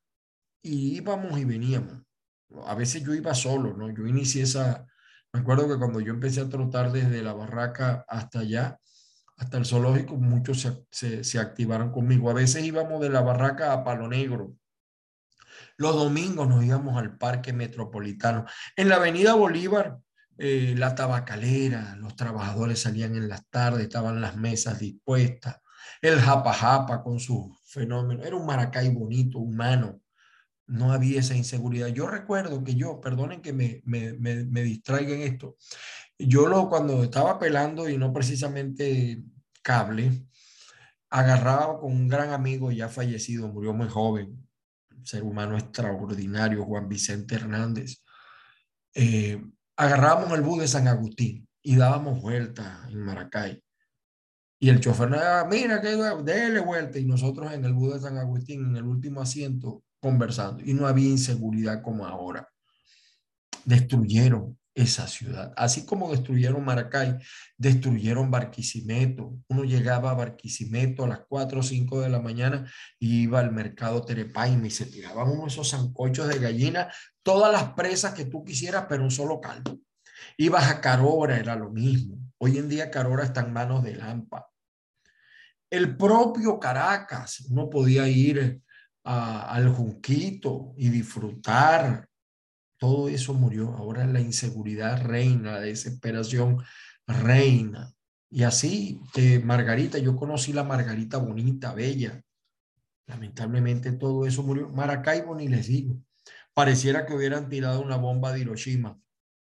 y 0.62 0.98
íbamos 0.98 1.39
y 1.39 1.46
veníamos. 1.46 2.03
A 2.65 2.75
veces 2.75 3.03
yo 3.03 3.13
iba 3.13 3.34
solo, 3.34 3.75
¿no? 3.75 3.89
Yo 3.89 4.05
inicié 4.05 4.43
esa, 4.43 4.86
me 5.32 5.41
acuerdo 5.41 5.67
que 5.67 5.77
cuando 5.77 6.00
yo 6.00 6.13
empecé 6.13 6.41
a 6.41 6.50
trotar 6.50 6.91
desde 6.91 7.24
la 7.24 7.34
barraca 7.34 8.05
hasta 8.08 8.39
allá, 8.39 8.79
hasta 9.38 9.58
el 9.58 9.66
zoológico, 9.66 10.16
muchos 10.16 10.68
se, 10.92 11.24
se, 11.24 11.40
activaron 11.40 11.92
conmigo. 11.92 12.30
A 12.30 12.34
veces 12.34 12.63
íbamos 12.63 13.02
de 13.02 13.10
la 13.10 13.22
barraca 13.22 13.74
a 13.74 13.84
Palo 13.84 14.08
Negro. 14.08 14.56
Los 15.78 15.96
domingos 15.96 16.48
nos 16.48 16.63
íbamos 16.63 16.98
al 16.98 17.18
Parque 17.18 17.52
Metropolitano. 17.52 18.46
En 18.75 18.90
la 18.90 18.98
Avenida 18.98 19.34
Bolívar, 19.34 20.00
eh, 20.38 20.75
la 20.78 20.96
tabacalera, 20.96 21.96
los 21.98 22.16
trabajadores 22.16 22.82
salían 22.82 23.16
en 23.16 23.28
las 23.28 23.48
tardes, 23.50 23.84
estaban 23.84 24.22
las 24.22 24.36
mesas 24.36 24.80
dispuestas, 24.80 25.58
el 26.02 26.20
japa 26.20 26.54
japa 26.54 27.04
con 27.04 27.20
su 27.20 27.56
fenómeno, 27.66 28.24
era 28.24 28.36
un 28.36 28.46
Maracay 28.46 28.90
bonito, 28.90 29.40
humano, 29.40 30.02
no 30.66 30.92
había 30.92 31.20
esa 31.20 31.36
inseguridad. 31.36 31.88
Yo 31.88 32.08
recuerdo 32.08 32.63
que 32.63 32.75
yo, 32.75 33.00
perdonen 33.00 33.42
que 33.42 33.54
me, 33.54 33.82
me, 33.86 34.13
me, 34.13 34.44
me 34.46 34.63
esto, 34.63 35.58
yo 36.27 36.48
lo, 36.48 36.70
cuando 36.70 37.03
estaba 37.03 37.39
pelando 37.39 37.89
y 37.89 37.98
no 37.98 38.13
precisamente 38.13 39.24
cable, 39.62 40.25
agarraba 41.10 41.80
con 41.80 41.92
un 41.92 42.08
gran 42.08 42.32
amigo 42.32 42.72
ya 42.72 42.89
fallecido, 42.89 43.48
murió 43.48 43.74
muy 43.74 43.88
joven, 43.88 44.48
ser 45.03 45.24
humano 45.24 45.58
extraordinario, 45.58 46.65
Juan 46.65 46.88
Vicente 46.88 47.36
Hernández. 47.36 48.03
Eh, 48.96 49.42
agarrábamos 49.75 50.32
el 50.34 50.42
bus 50.42 50.62
de 50.62 50.68
San 50.68 50.88
Agustín 50.88 51.48
y 51.62 51.75
dábamos 51.75 52.22
vuelta 52.22 52.88
en 52.89 53.00
Maracay. 53.00 53.63
Y 54.60 54.70
el 54.70 54.80
chofer, 54.80 55.13
ah, 55.15 55.46
mira, 55.50 55.82
que 55.82 55.89
déle 56.24 56.62
vuelta. 56.62 56.98
Y 56.98 57.06
nosotros 57.06 57.51
en 57.51 57.65
el 57.65 57.74
bus 57.74 57.96
de 57.96 58.00
San 58.00 58.18
Agustín, 58.18 58.65
en 58.65 58.77
el 58.77 58.86
último 58.86 59.22
asiento, 59.22 59.84
conversando. 60.00 60.63
Y 60.63 60.74
no 60.74 60.88
había 60.88 61.10
inseguridad 61.10 61.82
como 61.82 62.06
ahora. 62.06 62.48
Destruyeron 63.65 64.58
esa 64.75 65.08
ciudad. 65.08 65.53
Así 65.56 65.86
como 65.86 66.12
destruyeron 66.12 66.65
Maracay, 66.65 67.18
destruyeron 67.58 68.32
Barquisimeto. 68.32 69.38
Uno 69.48 69.63
llegaba 69.63 70.12
a 70.12 70.15
Barquisimeto 70.15 71.03
a 71.03 71.08
las 71.08 71.20
4 71.27 71.60
o 71.60 71.63
5 71.63 72.01
de 72.01 72.10
la 72.10 72.20
mañana 72.20 72.72
y 73.00 73.24
iba 73.24 73.39
al 73.39 73.51
mercado 73.51 74.03
Terepaime 74.03 74.68
y 74.68 74.72
se 74.72 74.86
tiraban 74.86 75.30
uno 75.30 75.48
esos 75.48 75.72
zancochos 75.72 76.27
de 76.27 76.39
gallina, 76.39 76.92
todas 77.22 77.51
las 77.51 77.74
presas 77.74 78.13
que 78.13 78.25
tú 78.25 78.44
quisieras, 78.44 78.86
pero 78.89 79.03
un 79.03 79.12
solo 79.12 79.39
caldo. 79.39 79.80
Ibas 80.38 80.70
a 80.70 80.82
Carora, 80.82 81.38
era 81.38 81.56
lo 81.56 81.70
mismo. 81.70 82.18
Hoy 82.38 82.58
en 82.58 82.70
día 82.70 82.89
Carora 82.89 83.25
está 83.25 83.42
en 83.42 83.53
manos 83.53 83.84
de 83.84 83.96
Lampa. 83.96 84.48
El 85.70 85.96
propio 85.98 86.60
Caracas, 86.60 87.46
uno 87.50 87.70
podía 87.70 88.08
ir 88.08 88.62
al 89.03 89.70
Junquito 89.70 90.74
y 90.77 90.89
disfrutar 90.89 92.08
todo 92.84 93.08
eso 93.08 93.34
murió. 93.34 93.74
Ahora 93.78 94.06
la 94.06 94.20
inseguridad 94.20 95.02
reina, 95.02 95.54
la 95.54 95.62
desesperación 95.62 96.62
reina. 97.08 97.94
Y 98.30 98.44
así, 98.44 99.00
que 99.13 99.40
Margarita, 99.40 100.00
yo 100.00 100.18
conocí 100.18 100.52
la 100.52 100.66
Margarita 100.66 101.18
bonita, 101.18 101.74
bella. 101.74 102.22
Lamentablemente 103.08 103.94
todo 103.94 104.25
eso 104.25 104.44
murió. 104.44 104.68
Maracaibo 104.68 105.34
ni 105.34 105.48
les 105.48 105.68
digo. 105.68 105.96
Pareciera 106.54 107.06
que 107.06 107.13
hubieran 107.13 107.48
tirado 107.48 107.80
una 107.80 107.96
bomba 107.96 108.34
de 108.34 108.41
Hiroshima. 108.41 109.00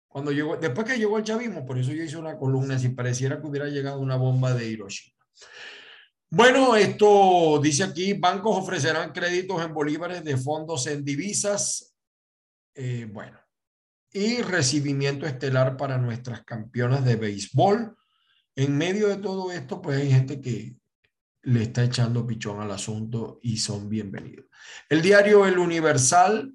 Cuando 0.09 0.33
llegó, 0.33 0.57
después 0.57 0.87
que 0.87 0.97
llegó 0.97 1.19
el 1.19 1.25
chavismo, 1.25 1.67
por 1.67 1.77
eso 1.77 1.93
yo 1.93 2.05
hice 2.05 2.17
una 2.17 2.39
columna, 2.39 2.79
si 2.79 2.89
pareciera 2.89 3.39
que 3.39 3.47
hubiera 3.47 3.67
llegado 3.67 4.01
una 4.01 4.17
bomba 4.17 4.55
de 4.55 4.71
Hiroshima. 4.71 5.15
Bueno, 6.31 6.77
esto 6.77 7.61
dice 7.63 7.85
aquí, 7.85 8.15
bancos 8.15 8.57
ofrecerán 8.57 9.13
créditos 9.13 9.63
en 9.63 9.75
bolívares 9.75 10.25
de 10.25 10.39
fondos 10.39 10.87
en 10.87 11.05
divisas 11.05 11.95
eh, 12.81 13.09
bueno, 13.11 13.37
y 14.13 14.41
recibimiento 14.41 15.27
estelar 15.27 15.77
para 15.77 15.99
nuestras 15.99 16.45
campeonas 16.45 17.05
de 17.05 17.17
béisbol. 17.17 17.97
En 18.55 18.79
medio 18.79 19.09
de 19.09 19.17
todo 19.17 19.51
esto, 19.51 19.83
pues 19.83 20.01
hay 20.01 20.13
gente 20.13 20.41
que 20.41 20.77
le 21.43 21.63
está 21.65 21.83
echando 21.83 22.25
pichón 22.25 22.61
al 22.61 22.71
asunto 22.71 23.41
y 23.43 23.59
son 23.59 23.89
bienvenidos. 23.89 24.47
El 24.89 25.03
diario 25.03 25.45
El 25.45 25.59
Universal, 25.59 26.55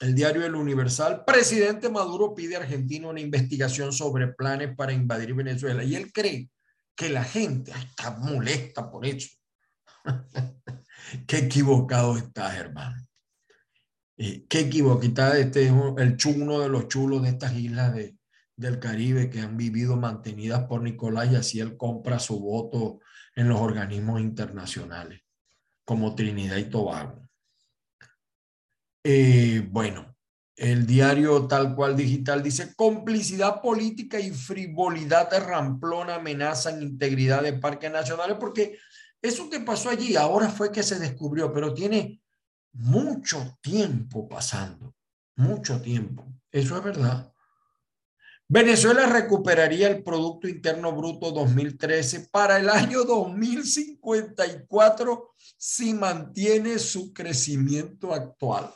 el 0.00 0.14
diario 0.16 0.44
El 0.44 0.56
Universal, 0.56 1.24
presidente 1.24 1.88
Maduro 1.88 2.34
pide 2.34 2.56
a 2.56 2.60
Argentina 2.60 3.06
una 3.06 3.20
investigación 3.20 3.92
sobre 3.92 4.32
planes 4.32 4.74
para 4.74 4.92
invadir 4.92 5.32
Venezuela 5.32 5.84
y 5.84 5.94
él 5.94 6.12
cree 6.12 6.50
que 6.96 7.08
la 7.08 7.22
gente 7.22 7.70
está 7.70 8.18
molesta 8.18 8.90
por 8.90 9.06
eso. 9.06 9.28
Qué 11.28 11.38
equivocado 11.38 12.16
estás, 12.16 12.56
hermano. 12.56 13.09
Eh, 14.22 14.44
qué 14.50 14.60
equivoquita, 14.60 15.38
este 15.38 15.64
es 15.64 15.72
el 15.96 16.18
chuno 16.18 16.60
de 16.60 16.68
los 16.68 16.88
chulos 16.88 17.22
de 17.22 17.30
estas 17.30 17.54
islas 17.54 17.94
de, 17.94 18.18
del 18.54 18.78
Caribe 18.78 19.30
que 19.30 19.40
han 19.40 19.56
vivido 19.56 19.96
mantenidas 19.96 20.64
por 20.64 20.82
Nicolás 20.82 21.32
y 21.32 21.36
así 21.36 21.58
él 21.58 21.78
compra 21.78 22.18
su 22.18 22.38
voto 22.38 23.00
en 23.34 23.48
los 23.48 23.58
organismos 23.58 24.20
internacionales, 24.20 25.22
como 25.86 26.14
Trinidad 26.14 26.58
y 26.58 26.64
Tobago. 26.64 27.26
Eh, 29.04 29.66
bueno, 29.70 30.14
el 30.54 30.84
diario 30.84 31.46
tal 31.46 31.74
cual 31.74 31.96
digital 31.96 32.42
dice 32.42 32.74
complicidad 32.74 33.62
política 33.62 34.20
y 34.20 34.32
frivolidad 34.32 35.30
de 35.30 35.40
Ramplona 35.40 36.16
amenazan 36.16 36.82
integridad 36.82 37.42
de 37.42 37.54
parques 37.54 37.90
nacionales 37.90 38.36
porque 38.38 38.76
eso 39.22 39.48
que 39.48 39.60
pasó 39.60 39.88
allí 39.88 40.14
ahora 40.16 40.50
fue 40.50 40.70
que 40.70 40.82
se 40.82 40.98
descubrió, 40.98 41.54
pero 41.54 41.72
tiene 41.72 42.20
mucho 42.72 43.58
tiempo 43.60 44.28
pasando, 44.28 44.94
mucho 45.36 45.80
tiempo. 45.80 46.26
Eso 46.50 46.76
es 46.76 46.84
verdad. 46.84 47.32
Venezuela 48.52 49.06
recuperaría 49.06 49.88
el 49.88 50.02
Producto 50.02 50.48
Interno 50.48 50.92
Bruto 50.92 51.30
2013 51.30 52.30
para 52.32 52.58
el 52.58 52.68
año 52.68 53.04
2054 53.04 55.36
si 55.56 55.94
mantiene 55.94 56.80
su 56.80 57.12
crecimiento 57.12 58.12
actual. 58.12 58.74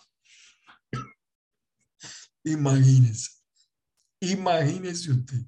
Imagínese, 2.45 3.33
imagínese 4.21 5.11
usted. 5.11 5.41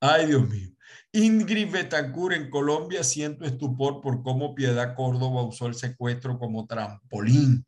Ay, 0.00 0.26
Dios 0.26 0.46
mío. 0.46 0.75
Ingrid 1.16 1.70
Betancourt 1.70 2.36
en 2.36 2.50
Colombia, 2.50 3.02
siento 3.02 3.46
estupor 3.46 4.02
por 4.02 4.22
cómo 4.22 4.54
Piedad 4.54 4.94
Córdoba 4.94 5.44
usó 5.44 5.66
el 5.66 5.74
secuestro 5.74 6.38
como 6.38 6.66
trampolín. 6.66 7.66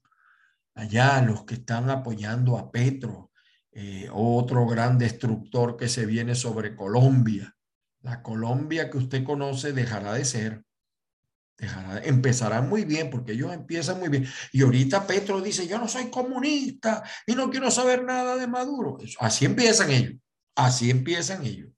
Allá 0.74 1.22
los 1.22 1.44
que 1.44 1.54
están 1.54 1.88
apoyando 1.88 2.58
a 2.58 2.70
Petro, 2.70 3.30
eh, 3.72 4.06
otro 4.12 4.66
gran 4.66 4.98
destructor 4.98 5.78
que 5.78 5.88
se 5.88 6.04
viene 6.04 6.34
sobre 6.34 6.76
Colombia. 6.76 7.56
La 8.02 8.22
Colombia 8.22 8.90
que 8.90 8.98
usted 8.98 9.24
conoce 9.24 9.72
dejará 9.72 10.12
de 10.12 10.26
ser. 10.26 10.64
Dejará, 11.56 12.04
empezará 12.04 12.61
muy 12.61 12.84
bien 12.84 13.08
porque 13.08 13.32
ellos 13.32 13.50
empiezan 13.54 13.98
muy 13.98 14.11
bien. 14.11 14.28
Y 14.52 14.62
ahorita 14.62 15.06
Petro 15.06 15.40
dice, 15.40 15.66
yo 15.66 15.78
no 15.78 15.88
soy 15.88 16.11
comunista 16.11 17.02
y 17.26 17.34
no 17.34 17.48
quiero 17.48 17.70
saber 17.70 18.04
nada 18.04 18.37
de 18.37 18.46
Maduro. 18.46 18.98
Así 19.20 19.46
empiezan 19.46 19.90
ellos. 19.90 20.20
Así 20.54 20.90
empiezan 20.90 21.46
ellos. 21.46 21.77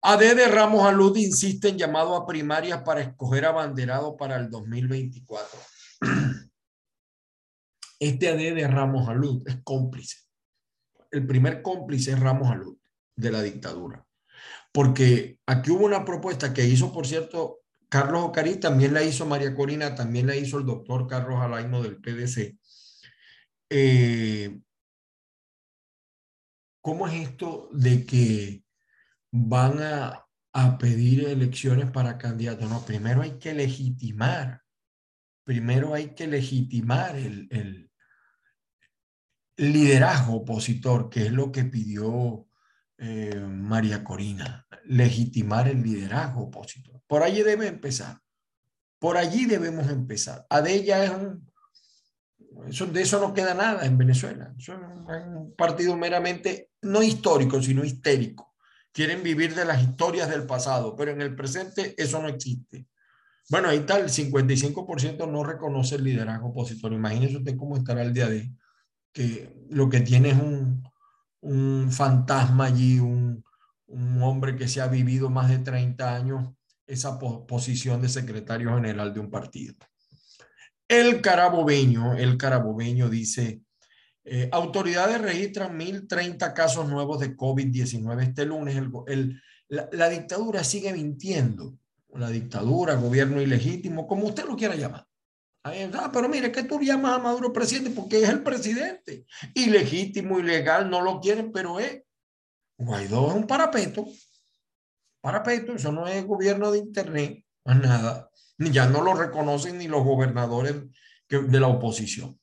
AD 0.00 0.36
de 0.36 0.48
Ramos 0.48 0.84
Alud 0.84 1.16
insiste 1.16 1.68
en 1.68 1.78
llamado 1.78 2.14
a 2.14 2.26
primarias 2.26 2.82
para 2.82 3.00
escoger 3.00 3.44
abanderado 3.44 4.16
para 4.16 4.36
el 4.36 4.48
2024. 4.50 5.58
Este 8.00 8.28
AD 8.28 8.54
de 8.54 8.68
Ramos 8.68 9.08
Alud 9.08 9.42
es 9.48 9.56
cómplice. 9.64 10.18
El 11.10 11.26
primer 11.26 11.62
cómplice 11.62 12.12
es 12.12 12.20
Ramos 12.20 12.48
Alud 12.50 12.76
de 13.16 13.32
la 13.32 13.42
dictadura. 13.42 14.06
Porque 14.72 15.40
aquí 15.46 15.72
hubo 15.72 15.84
una 15.84 16.04
propuesta 16.04 16.54
que 16.54 16.64
hizo, 16.64 16.92
por 16.92 17.06
cierto, 17.06 17.62
Carlos 17.88 18.22
Ocarí, 18.22 18.60
también 18.60 18.94
la 18.94 19.02
hizo 19.02 19.26
María 19.26 19.54
Corina, 19.54 19.96
también 19.96 20.28
la 20.28 20.36
hizo 20.36 20.58
el 20.58 20.66
doctor 20.66 21.08
Carlos 21.08 21.40
Alaino 21.40 21.82
del 21.82 21.96
PDC. 21.96 22.56
Eh, 23.70 24.60
¿Cómo 26.80 27.08
es 27.08 27.28
esto 27.28 27.68
de 27.72 28.06
que 28.06 28.62
van 29.30 29.82
a, 29.82 30.24
pedir 30.80 31.28
elecciones 31.28 31.88
para 31.90 32.18
candidatos. 32.18 32.68
No, 32.68 32.84
primero 32.84 33.22
hay 33.22 33.38
que 33.38 33.54
legitimar, 33.54 34.62
primero 35.44 35.94
hay 35.94 36.14
que 36.14 36.26
legitimar 36.26 37.14
el, 37.16 37.88
liderazgo 39.56 40.36
opositor, 40.36 41.08
que 41.08 41.26
es 41.26 41.32
lo 41.32 41.52
que 41.52 41.64
pidió 41.64 42.48
eh, 42.96 43.38
María 43.38 44.02
Corina, 44.02 44.66
legitimar 44.84 45.68
el 45.68 45.82
liderazgo 45.82 46.42
opositor. 46.44 47.00
Por 47.06 47.22
ahí 47.22 47.42
debe 47.42 47.68
empezar. 47.68 48.20
Por 48.98 49.16
allí 49.16 49.46
debemos 49.46 49.88
empezar. 49.88 50.46
Adella 50.50 51.04
es 51.04 51.10
un... 51.10 51.48
De 52.92 53.02
eso 53.02 53.20
no 53.20 53.32
queda 53.32 53.54
nada 53.54 53.86
en 53.86 53.96
Venezuela. 53.96 54.52
es 54.58 54.68
un 54.68 55.54
partido 55.56 55.96
meramente 55.96 56.70
no 56.82 57.02
histórico, 57.02 57.62
sino 57.62 57.84
histérico. 57.84 58.47
Quieren 58.92 59.22
vivir 59.22 59.54
de 59.54 59.64
las 59.64 59.82
historias 59.82 60.28
del 60.28 60.46
pasado, 60.46 60.96
pero 60.96 61.12
en 61.12 61.20
el 61.20 61.34
presente 61.34 61.94
eso 61.96 62.20
no 62.20 62.28
existe. 62.28 62.86
Bueno, 63.50 63.68
ahí 63.68 63.78
está, 63.78 63.98
el 63.98 64.08
55% 64.08 65.30
no 65.30 65.44
reconoce 65.44 65.94
el 65.96 66.04
liderazgo 66.04 66.48
opositor. 66.48 66.92
Imagínese 66.92 67.38
usted 67.38 67.56
cómo 67.56 67.76
estará 67.76 68.02
el 68.02 68.12
día 68.12 68.28
de 68.28 68.52
que 69.12 69.54
lo 69.70 69.88
que 69.88 70.00
tiene 70.00 70.30
es 70.30 70.38
un, 70.38 70.82
un 71.40 71.90
fantasma 71.90 72.66
allí, 72.66 72.98
un, 72.98 73.42
un 73.86 74.22
hombre 74.22 74.56
que 74.56 74.68
se 74.68 74.80
ha 74.80 74.86
vivido 74.86 75.30
más 75.30 75.48
de 75.48 75.58
30 75.58 76.14
años 76.14 76.48
esa 76.86 77.18
posición 77.18 78.00
de 78.00 78.08
secretario 78.08 78.74
general 78.74 79.12
de 79.12 79.20
un 79.20 79.30
partido. 79.30 79.74
El 80.88 81.20
carabobeño, 81.20 82.14
el 82.14 82.38
carabobeño 82.38 83.10
dice, 83.10 83.60
eh, 84.30 84.48
autoridades 84.52 85.20
registran 85.20 85.78
1.030 85.78 86.52
casos 86.52 86.88
nuevos 86.88 87.20
de 87.20 87.36
COVID-19 87.36 88.22
este 88.22 88.44
lunes. 88.44 88.76
La, 89.68 90.08
dictadura 90.08 90.64
sigue 90.64 90.92
mintiendo. 90.92 91.78
La 92.14 92.30
dictadura, 92.30 92.94
gobierno 92.94 93.40
ilegítimo, 93.40 94.06
como 94.06 94.26
usted 94.26 94.44
lo 94.44 94.56
quiera 94.56 94.74
llamar. 94.74 95.06
Ah, 95.64 96.10
pero 96.12 96.28
mire, 96.28 96.50
que 96.50 96.62
tú 96.62 96.80
llamas 96.80 97.12
a 97.12 97.18
Maduro 97.18 97.52
presidente 97.52 97.90
porque 97.90 98.22
es 98.22 98.28
el 98.28 98.42
presidente. 98.42 99.26
Ilegítimo, 99.54 100.38
ilegal, 100.38 100.88
no 100.88 101.02
lo 101.02 101.20
quieren, 101.20 101.52
pero 101.52 101.78
es. 101.78 102.02
Guaidó 102.78 103.28
es 103.28 103.34
un 103.34 103.46
parapeto 103.46 104.06
parapeto, 105.20 105.74
eso 105.74 105.92
no 105.92 106.06
es 106.06 106.24
gobierno 106.26 106.70
de 106.70 106.78
Internet, 106.78 107.44
más 107.64 107.80
nada. 107.80 108.30
Ya 108.58 108.88
no 108.88 109.02
lo 109.02 109.14
reconocen 109.14 109.78
ni 109.78 109.86
los 109.86 110.02
gobernadores 110.02 110.74
de 111.28 111.60
la 111.60 111.68
oposición. 111.68 112.37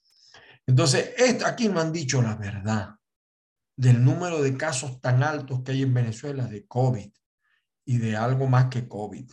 Entonces, 0.68 1.14
aquí 1.46 1.70
no 1.70 1.80
han 1.80 1.92
dicho 1.92 2.22
la 2.22 2.36
verdad 2.36 2.96
del 3.78 4.04
número 4.04 4.42
de 4.42 4.56
casos 4.56 5.02
tan 5.02 5.22
altos 5.22 5.62
que 5.62 5.74
hay 5.74 5.82
en 5.84 5.94
Venezuela 5.94 6.46
de 6.46 6.66
COVID 6.66 7.12
y 7.86 7.98
de 7.98 8.16
algo 8.16 8.48
más 8.48 8.66
que 8.66 8.88
COVID. 8.88 9.30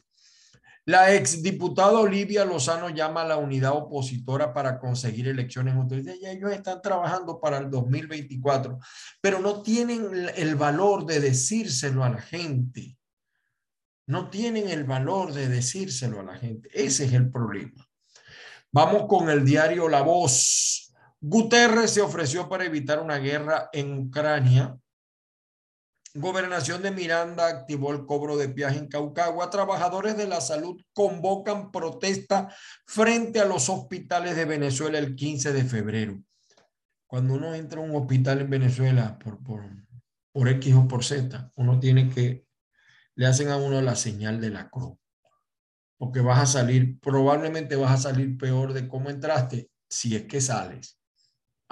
La 0.85 1.15
exdiputada 1.15 2.01
Olivia 2.01 2.45
Lozano 2.45 2.91
llama 2.91 3.23
a 3.23 3.29
la 3.29 3.37
unidad 3.37 3.73
opositora 3.73 4.53
para 4.53 4.81
conseguir 4.81 5.29
elecciones. 5.29 5.75
Ya 6.21 6.33
ellos 6.33 6.51
están 6.51 6.83
trabajando 6.83 7.41
para 7.41 7.59
el 7.59 7.71
2024, 7.71 8.79
pero 9.21 9.39
no 9.39 9.63
tienen 9.63 10.29
el 10.35 10.57
valor 10.57 11.07
de 11.07 11.21
decírselo 11.21 12.03
a 12.03 12.11
la 12.11 12.21
gente 12.21 12.99
no 14.07 14.29
tienen 14.31 14.69
el 14.69 14.85
valor 14.85 15.33
de 15.33 15.49
decírselo 15.49 16.21
a 16.21 16.25
la 16.25 16.37
gente. 16.37 16.69
Ese 16.73 17.05
es 17.05 17.13
el 17.13 17.31
problema. 17.31 17.89
Vamos 18.71 19.07
con 19.09 19.29
el 19.31 19.45
diario 19.45 19.89
La 19.89 20.03
Voz. 20.03 20.92
Guterres 21.25 21.93
se 21.93 22.01
ofreció 22.01 22.49
para 22.49 22.65
evitar 22.65 22.99
una 22.99 23.17
guerra 23.19 23.71
en 23.73 23.97
Ucrania. 23.97 24.77
Gobernación 26.15 26.83
de 26.83 26.91
Miranda 26.91 27.47
activó 27.47 27.93
el 27.93 28.07
cobro 28.07 28.37
de 28.37 28.49
viaje 28.49 28.79
en 28.79 28.89
Caucagua. 28.89 29.49
Trabajadores 29.49 30.17
de 30.17 30.27
la 30.27 30.41
salud 30.41 30.83
convocan 30.93 31.71
protesta 31.71 32.53
frente 32.87 33.39
a 33.39 33.45
los 33.45 33.69
hospitales 33.69 34.35
de 34.35 34.47
Venezuela 34.47 34.99
el 34.99 35.15
15 35.15 35.53
de 35.53 35.65
febrero. 35.65 36.21
Cuando 37.07 37.35
uno 37.35 37.55
entra 37.55 37.81
a 37.81 37.85
un 37.85 37.95
hospital 37.95 38.41
en 38.41 38.51
Venezuela 38.51 39.17
por, 39.17 39.41
por, 39.45 39.65
por 40.33 40.49
X 40.49 40.75
o 40.75 40.89
por 40.89 41.05
Z, 41.05 41.53
uno 41.55 41.79
tiene 41.79 42.11
que 42.11 42.49
le 43.15 43.27
hacen 43.27 43.49
a 43.51 43.59
uno 43.59 43.81
la 43.81 43.95
señal 43.95 44.41
de 44.41 44.51
la 44.51 44.69
cruz. 44.69 44.99
Porque 45.99 46.21
vas 46.21 46.41
a 46.41 46.47
salir, 46.47 46.99
probablemente 46.99 47.77
vas 47.77 47.93
a 47.93 48.11
salir 48.11 48.37
peor 48.37 48.73
de 48.73 48.89
cómo 48.89 49.09
entraste 49.09 49.71
si 49.89 50.17
es 50.17 50.25
que 50.25 50.41
sales. 50.41 50.99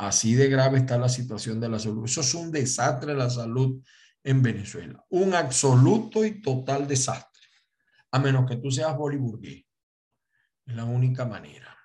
Así 0.00 0.34
de 0.34 0.48
grave 0.48 0.78
está 0.78 0.96
la 0.96 1.10
situación 1.10 1.60
de 1.60 1.68
la 1.68 1.78
salud. 1.78 2.06
Eso 2.06 2.22
es 2.22 2.32
un 2.32 2.50
desastre 2.50 3.14
la 3.14 3.28
salud 3.28 3.82
en 4.24 4.42
Venezuela. 4.42 5.04
Un 5.10 5.34
absoluto 5.34 6.24
y 6.24 6.40
total 6.40 6.88
desastre. 6.88 7.46
A 8.10 8.18
menos 8.18 8.48
que 8.48 8.56
tú 8.56 8.70
seas 8.70 8.96
boliburgués. 8.96 9.62
Es 10.64 10.74
la 10.74 10.86
única 10.86 11.26
manera. 11.26 11.76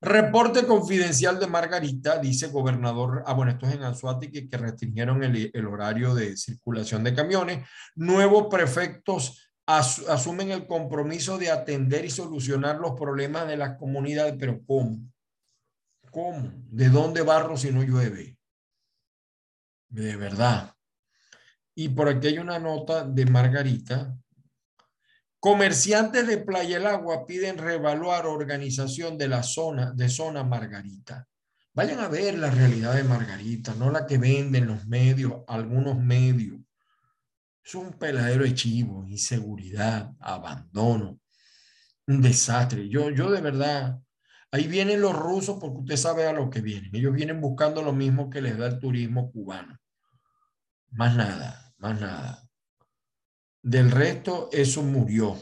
Reporte 0.00 0.64
confidencial 0.64 1.38
de 1.38 1.46
Margarita, 1.46 2.18
dice 2.18 2.46
gobernador, 2.46 3.22
ah 3.26 3.34
bueno, 3.34 3.52
esto 3.52 3.66
es 3.66 3.74
en 3.74 3.82
Anzuategui, 3.82 4.48
que 4.48 4.56
restringieron 4.56 5.22
el, 5.24 5.50
el, 5.52 5.66
horario 5.66 6.14
de 6.14 6.38
circulación 6.38 7.04
de 7.04 7.14
camiones. 7.14 7.68
Nuevos 7.96 8.46
prefectos 8.50 9.52
asumen 9.66 10.52
el 10.52 10.66
compromiso 10.66 11.36
de 11.36 11.50
atender 11.50 12.06
y 12.06 12.10
solucionar 12.10 12.78
los 12.78 12.92
problemas 12.98 13.46
de 13.46 13.58
las 13.58 13.76
comunidades, 13.76 14.36
pero 14.38 14.62
¿cómo? 14.66 15.00
¿Cómo? 16.14 16.50
¿De 16.70 16.88
dónde 16.88 17.20
barro 17.20 17.58
si 17.58 17.70
no 17.70 17.82
llueve? 17.82 18.38
De 19.88 20.16
verdad. 20.16 20.74
Y 21.74 21.90
por 21.90 22.08
aquí 22.08 22.28
hay 22.28 22.38
una 22.38 22.58
nota 22.58 23.04
de 23.04 23.26
Margarita 23.26 24.16
Comerciantes 25.44 26.26
de 26.26 26.38
Playa 26.38 26.78
El 26.78 26.86
Agua 26.86 27.26
piden 27.26 27.58
reevaluar 27.58 28.24
organización 28.24 29.18
de 29.18 29.28
la 29.28 29.42
zona, 29.42 29.92
de 29.92 30.08
zona 30.08 30.42
Margarita. 30.42 31.28
Vayan 31.74 32.00
a 32.00 32.08
ver 32.08 32.38
la 32.38 32.50
realidad 32.50 32.94
de 32.94 33.04
Margarita, 33.04 33.74
no 33.74 33.90
la 33.90 34.06
que 34.06 34.16
venden 34.16 34.66
los 34.66 34.86
medios, 34.86 35.42
algunos 35.46 35.98
medios. 35.98 36.62
Es 37.62 37.74
un 37.74 37.92
peladero 37.92 38.44
de 38.44 38.54
chivo, 38.54 39.04
inseguridad, 39.06 40.12
abandono, 40.18 41.20
un 42.06 42.22
desastre. 42.22 42.88
Yo, 42.88 43.10
yo 43.10 43.30
de 43.30 43.42
verdad, 43.42 44.00
ahí 44.54 44.68
vienen 44.68 45.00
los 45.00 45.16
rusos 45.16 45.58
porque 45.60 45.80
usted 45.80 45.96
sabe 45.96 46.28
a 46.28 46.32
lo 46.32 46.48
que 46.48 46.60
vienen. 46.60 46.94
Ellos 46.94 47.12
vienen 47.12 47.40
buscando 47.40 47.82
lo 47.82 47.92
mismo 47.92 48.30
que 48.30 48.40
les 48.40 48.56
da 48.56 48.68
el 48.68 48.78
turismo 48.78 49.32
cubano. 49.32 49.76
Más 50.92 51.16
nada, 51.16 51.74
más 51.78 52.00
nada. 52.00 52.48
Del 53.62 53.90
resto, 53.90 54.48
eso 54.52 54.84
murió. 54.84 55.36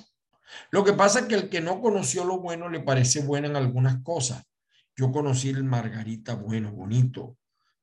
Lo 0.70 0.83
que 0.83 0.94
pasa 0.94 1.20
es 1.20 1.27
que 1.27 1.35
el 1.35 1.51
que 1.51 1.61
no 1.61 1.83
conoció 1.83 2.25
lo 2.25 2.38
bueno 2.38 2.70
le 2.70 2.81
parece 2.81 3.20
bueno 3.20 3.48
en 3.48 3.57
algunas 3.57 4.03
cosas. 4.03 4.44
Yo 4.96 5.12
conocí 5.12 5.51
el 5.51 5.62
margarita 5.62 6.35
bueno, 6.35 6.72
bonito. 6.72 7.37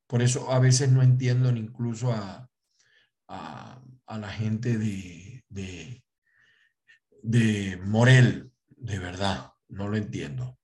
Por 0.08 0.24
eso 0.24 0.52
a 0.52 0.58
veces 0.58 0.90
no 0.90 1.04
entiendo 1.04 1.52
ni 1.52 1.60
incluso 1.60 2.12
a, 2.12 2.50
a, 3.28 3.84
la 4.08 4.30
gente 4.30 4.80
de, 4.80 5.44
de, 5.48 6.04
de 7.22 7.78
Morel, 7.78 8.52
de 8.70 8.98
verdad, 8.98 9.54
no 9.68 9.88
lo 9.90 9.96
entiendo. 9.96 10.59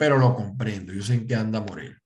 Pero 0.00 0.16
lo 0.16 0.34
comprendo, 0.34 0.94
yo 0.94 1.02
sé 1.02 1.12
en 1.12 1.26
qué 1.26 1.34
anda 1.34 1.60
Morel. 1.60 1.98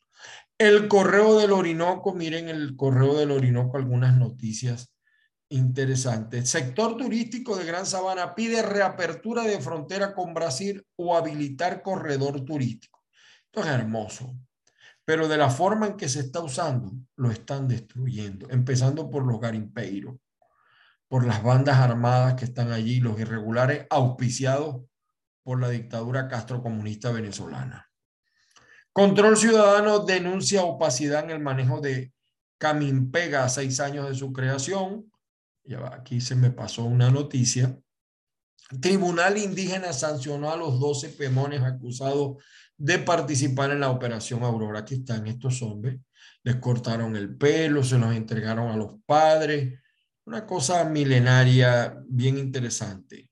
El 0.58 0.88
correo 0.88 1.38
del 1.38 1.52
Orinoco, 1.52 2.12
miren 2.12 2.48
el 2.48 2.74
correo 2.74 3.14
del 3.14 3.30
Orinoco, 3.30 3.76
algunas 3.76 4.16
noticias 4.16 4.94
Interesante. 5.50 6.44
Sector 6.44 6.96
turístico 6.96 7.56
de 7.56 7.64
Gran 7.64 7.86
Sabana 7.86 8.34
pide 8.34 8.60
reapertura 8.60 9.44
de 9.44 9.60
frontera 9.60 10.12
con 10.12 10.34
Brasil 10.34 10.84
o 10.96 11.16
habilitar 11.16 11.80
corredor 11.80 12.44
turístico. 12.44 13.04
Esto 13.44 13.60
es 13.60 13.66
hermoso, 13.66 14.34
pero 15.04 15.28
de 15.28 15.36
la 15.36 15.50
forma 15.50 15.86
en 15.86 15.96
que 15.96 16.08
se 16.08 16.18
está 16.18 16.40
usando, 16.40 16.92
lo 17.14 17.30
están 17.30 17.68
destruyendo, 17.68 18.50
empezando 18.50 19.08
por 19.08 19.24
los 19.24 19.38
garimpeiros, 19.38 20.16
por 21.06 21.24
las 21.24 21.40
bandas 21.44 21.76
armadas 21.76 22.34
que 22.34 22.46
están 22.46 22.72
allí, 22.72 22.98
los 22.98 23.20
irregulares 23.20 23.86
auspiciados 23.90 24.82
por 25.44 25.60
la 25.60 25.68
dictadura 25.68 26.26
castrocomunista 26.26 27.12
venezolana. 27.12 27.88
Control 28.92 29.36
Ciudadano 29.36 30.00
denuncia 30.00 30.64
opacidad 30.64 31.22
en 31.22 31.30
el 31.30 31.40
manejo 31.40 31.80
de 31.80 32.12
Camimpega 32.58 33.44
a 33.44 33.48
seis 33.48 33.78
años 33.78 34.08
de 34.08 34.16
su 34.16 34.32
creación 34.32 35.10
aquí 35.92 36.20
se 36.20 36.34
me 36.34 36.50
pasó 36.50 36.84
una 36.84 37.10
noticia. 37.10 37.78
Tribunal 38.80 39.38
Indígena 39.38 39.92
sancionó 39.92 40.50
a 40.50 40.56
los 40.56 40.80
12 40.80 41.10
pemones 41.10 41.62
acusados 41.62 42.42
de 42.76 42.98
participar 42.98 43.70
en 43.70 43.80
la 43.80 43.90
operación 43.90 44.42
Aurora. 44.42 44.80
Aquí 44.80 44.94
están 44.94 45.26
estos 45.26 45.62
hombres. 45.62 46.00
Les 46.42 46.56
cortaron 46.56 47.16
el 47.16 47.36
pelo, 47.36 47.82
se 47.82 47.98
los 47.98 48.14
entregaron 48.14 48.70
a 48.70 48.76
los 48.76 48.96
padres. 49.06 49.80
Una 50.26 50.46
cosa 50.46 50.84
milenaria 50.84 51.96
bien 52.08 52.38
interesante. 52.38 53.28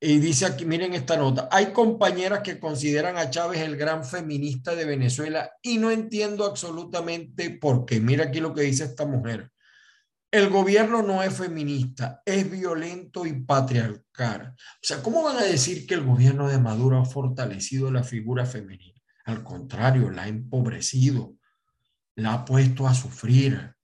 Y 0.00 0.18
dice 0.18 0.46
aquí, 0.46 0.64
miren 0.64 0.94
esta 0.94 1.16
nota, 1.16 1.48
hay 1.50 1.72
compañeras 1.72 2.40
que 2.40 2.60
consideran 2.60 3.16
a 3.16 3.30
Chávez 3.30 3.60
el 3.60 3.76
gran 3.76 4.04
feminista 4.04 4.76
de 4.76 4.84
Venezuela 4.84 5.50
y 5.60 5.78
no 5.78 5.90
entiendo 5.90 6.44
absolutamente 6.44 7.50
por 7.50 7.84
qué. 7.84 8.00
Mira 8.00 8.26
aquí 8.26 8.38
lo 8.38 8.54
que 8.54 8.62
dice 8.62 8.84
esta 8.84 9.06
mujer. 9.06 9.50
El 10.30 10.50
gobierno 10.50 11.02
no 11.02 11.22
es 11.22 11.34
feminista, 11.34 12.22
es 12.24 12.50
violento 12.50 13.24
y 13.24 13.32
patriarcal. 13.40 14.54
O 14.54 14.78
sea, 14.82 15.02
¿cómo 15.02 15.22
van 15.22 15.38
a 15.38 15.44
decir 15.44 15.86
que 15.86 15.94
el 15.94 16.04
gobierno 16.04 16.48
de 16.48 16.58
Maduro 16.58 16.98
ha 16.98 17.04
fortalecido 17.04 17.90
la 17.90 18.04
figura 18.04 18.44
femenina? 18.44 19.00
Al 19.24 19.42
contrario, 19.42 20.10
la 20.10 20.24
ha 20.24 20.28
empobrecido, 20.28 21.34
la 22.14 22.34
ha 22.34 22.44
puesto 22.44 22.86
a 22.86 22.94
sufrir, 22.94 23.74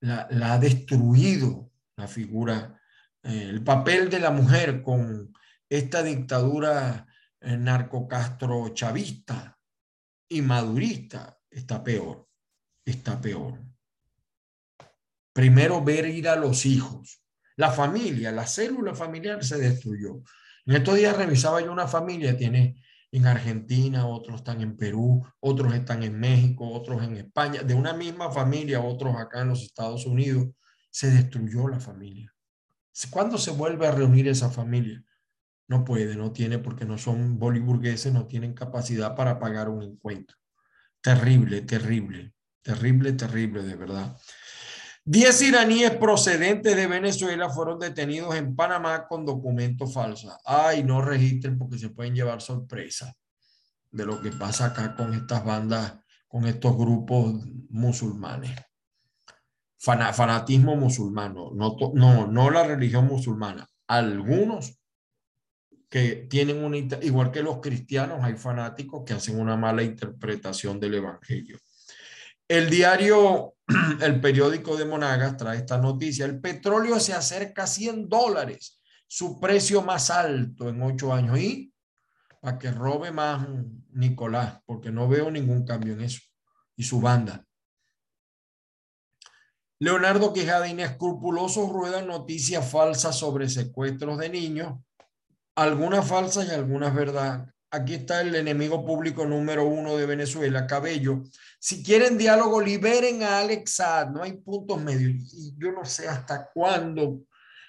la, 0.00 0.26
ha 0.52 0.58
destruido 0.58 1.70
la 1.96 2.08
figura, 2.08 2.81
el 3.22 3.62
papel 3.62 4.10
de 4.10 4.20
la 4.20 4.30
mujer 4.30 4.82
con 4.82 5.32
esta 5.68 6.02
dictadura 6.02 7.06
eh, 7.40 7.56
narcocastro 7.56 8.68
chavista 8.70 9.58
y 10.28 10.42
madurista 10.42 11.38
está 11.50 11.82
peor, 11.82 12.28
está 12.84 13.20
peor. 13.20 13.60
Primero 15.32 15.82
ver 15.82 16.06
ir 16.06 16.28
a 16.28 16.36
los 16.36 16.66
hijos. 16.66 17.22
La 17.56 17.70
familia, 17.70 18.32
la 18.32 18.46
célula 18.46 18.94
familiar 18.94 19.44
se 19.44 19.58
destruyó. 19.58 20.22
En 20.66 20.76
estos 20.76 20.96
días 20.96 21.16
revisaba 21.16 21.60
yo 21.60 21.72
una 21.72 21.88
familia, 21.88 22.36
tiene 22.36 22.82
en 23.10 23.26
Argentina, 23.26 24.06
otros 24.06 24.36
están 24.36 24.62
en 24.62 24.76
Perú, 24.76 25.22
otros 25.40 25.74
están 25.74 26.02
en 26.02 26.18
México, 26.18 26.70
otros 26.70 27.02
en 27.02 27.16
España, 27.18 27.62
de 27.62 27.74
una 27.74 27.92
misma 27.92 28.30
familia, 28.30 28.80
otros 28.80 29.16
acá 29.16 29.42
en 29.42 29.48
los 29.48 29.62
Estados 29.62 30.06
Unidos, 30.06 30.48
se 30.90 31.10
destruyó 31.10 31.68
la 31.68 31.78
familia. 31.78 32.31
¿Cuándo 33.10 33.38
se 33.38 33.50
vuelve 33.50 33.86
a 33.86 33.92
reunir 33.92 34.28
esa 34.28 34.50
familia? 34.50 35.04
No 35.68 35.84
puede, 35.84 36.16
no 36.16 36.32
tiene, 36.32 36.58
porque 36.58 36.84
no 36.84 36.98
son 36.98 37.38
boliburgueses, 37.38 38.12
no 38.12 38.26
tienen 38.26 38.52
capacidad 38.52 39.14
para 39.14 39.38
pagar 39.38 39.68
un 39.68 39.82
encuentro. 39.82 40.36
Terrible, 41.00 41.62
terrible, 41.62 42.34
terrible, 42.62 43.12
terrible, 43.12 43.62
de 43.62 43.76
verdad. 43.76 44.16
Diez 45.04 45.42
iraníes 45.42 45.90
procedentes 45.92 46.76
de 46.76 46.86
Venezuela 46.86 47.50
fueron 47.50 47.78
detenidos 47.78 48.36
en 48.36 48.54
Panamá 48.54 49.08
con 49.08 49.26
documentos 49.26 49.92
falsos. 49.92 50.32
Ay, 50.44 50.84
no 50.84 51.02
registren 51.02 51.58
porque 51.58 51.78
se 51.78 51.88
pueden 51.88 52.14
llevar 52.14 52.40
sorpresa 52.40 53.12
de 53.90 54.06
lo 54.06 54.20
que 54.22 54.30
pasa 54.30 54.66
acá 54.66 54.94
con 54.94 55.12
estas 55.12 55.44
bandas, 55.44 55.94
con 56.28 56.46
estos 56.46 56.76
grupos 56.76 57.34
musulmanes. 57.68 58.52
Fanatismo 59.82 60.76
musulmano, 60.76 61.50
no, 61.54 61.76
no, 61.94 62.26
no 62.28 62.50
la 62.50 62.64
religión 62.64 63.06
musulmana. 63.06 63.66
Algunos 63.88 64.78
que 65.88 66.26
tienen 66.30 66.64
una, 66.64 66.78
igual 67.02 67.32
que 67.32 67.42
los 67.42 67.60
cristianos, 67.60 68.20
hay 68.22 68.34
fanáticos 68.36 69.02
que 69.04 69.14
hacen 69.14 69.38
una 69.38 69.56
mala 69.56 69.82
interpretación 69.82 70.78
del 70.78 70.94
evangelio. 70.94 71.58
El 72.48 72.70
diario, 72.70 73.56
el 74.00 74.20
periódico 74.20 74.76
de 74.76 74.84
Monagas 74.84 75.36
trae 75.36 75.58
esta 75.58 75.78
noticia. 75.78 76.26
El 76.26 76.40
petróleo 76.40 77.00
se 77.00 77.12
acerca 77.12 77.64
a 77.64 77.66
100 77.66 78.08
dólares, 78.08 78.80
su 79.06 79.40
precio 79.40 79.82
más 79.82 80.10
alto 80.10 80.68
en 80.68 80.82
ocho 80.82 81.12
años. 81.12 81.38
Y 81.38 81.72
para 82.40 82.58
que 82.58 82.70
robe 82.70 83.10
más 83.10 83.46
Nicolás, 83.90 84.60
porque 84.64 84.90
no 84.90 85.08
veo 85.08 85.30
ningún 85.30 85.64
cambio 85.64 85.92
en 85.94 86.02
eso. 86.02 86.20
Y 86.76 86.84
su 86.84 87.00
banda. 87.00 87.44
Leonardo 89.82 90.32
Quijada 90.32 90.68
inescrupulosos 90.68 91.68
ruedan 91.68 92.06
noticias 92.06 92.70
falsas 92.70 93.18
sobre 93.18 93.48
secuestros 93.48 94.16
de 94.16 94.28
niños, 94.28 94.78
algunas 95.56 96.06
falsas 96.06 96.46
y 96.46 96.52
algunas 96.52 96.94
verdad, 96.94 97.52
aquí 97.68 97.94
está 97.94 98.20
el 98.20 98.32
enemigo 98.36 98.86
público 98.86 99.26
número 99.26 99.66
uno 99.66 99.96
de 99.96 100.06
Venezuela, 100.06 100.68
Cabello. 100.68 101.24
Si 101.58 101.82
quieren 101.82 102.16
diálogo, 102.16 102.60
liberen 102.60 103.24
a 103.24 103.40
Alex 103.40 103.74
Saad, 103.74 104.10
no 104.10 104.22
hay 104.22 104.34
puntos 104.34 104.80
medios. 104.80 105.34
Y 105.34 105.56
yo 105.58 105.72
no 105.72 105.84
sé 105.84 106.06
hasta 106.06 106.48
cuándo 106.54 107.24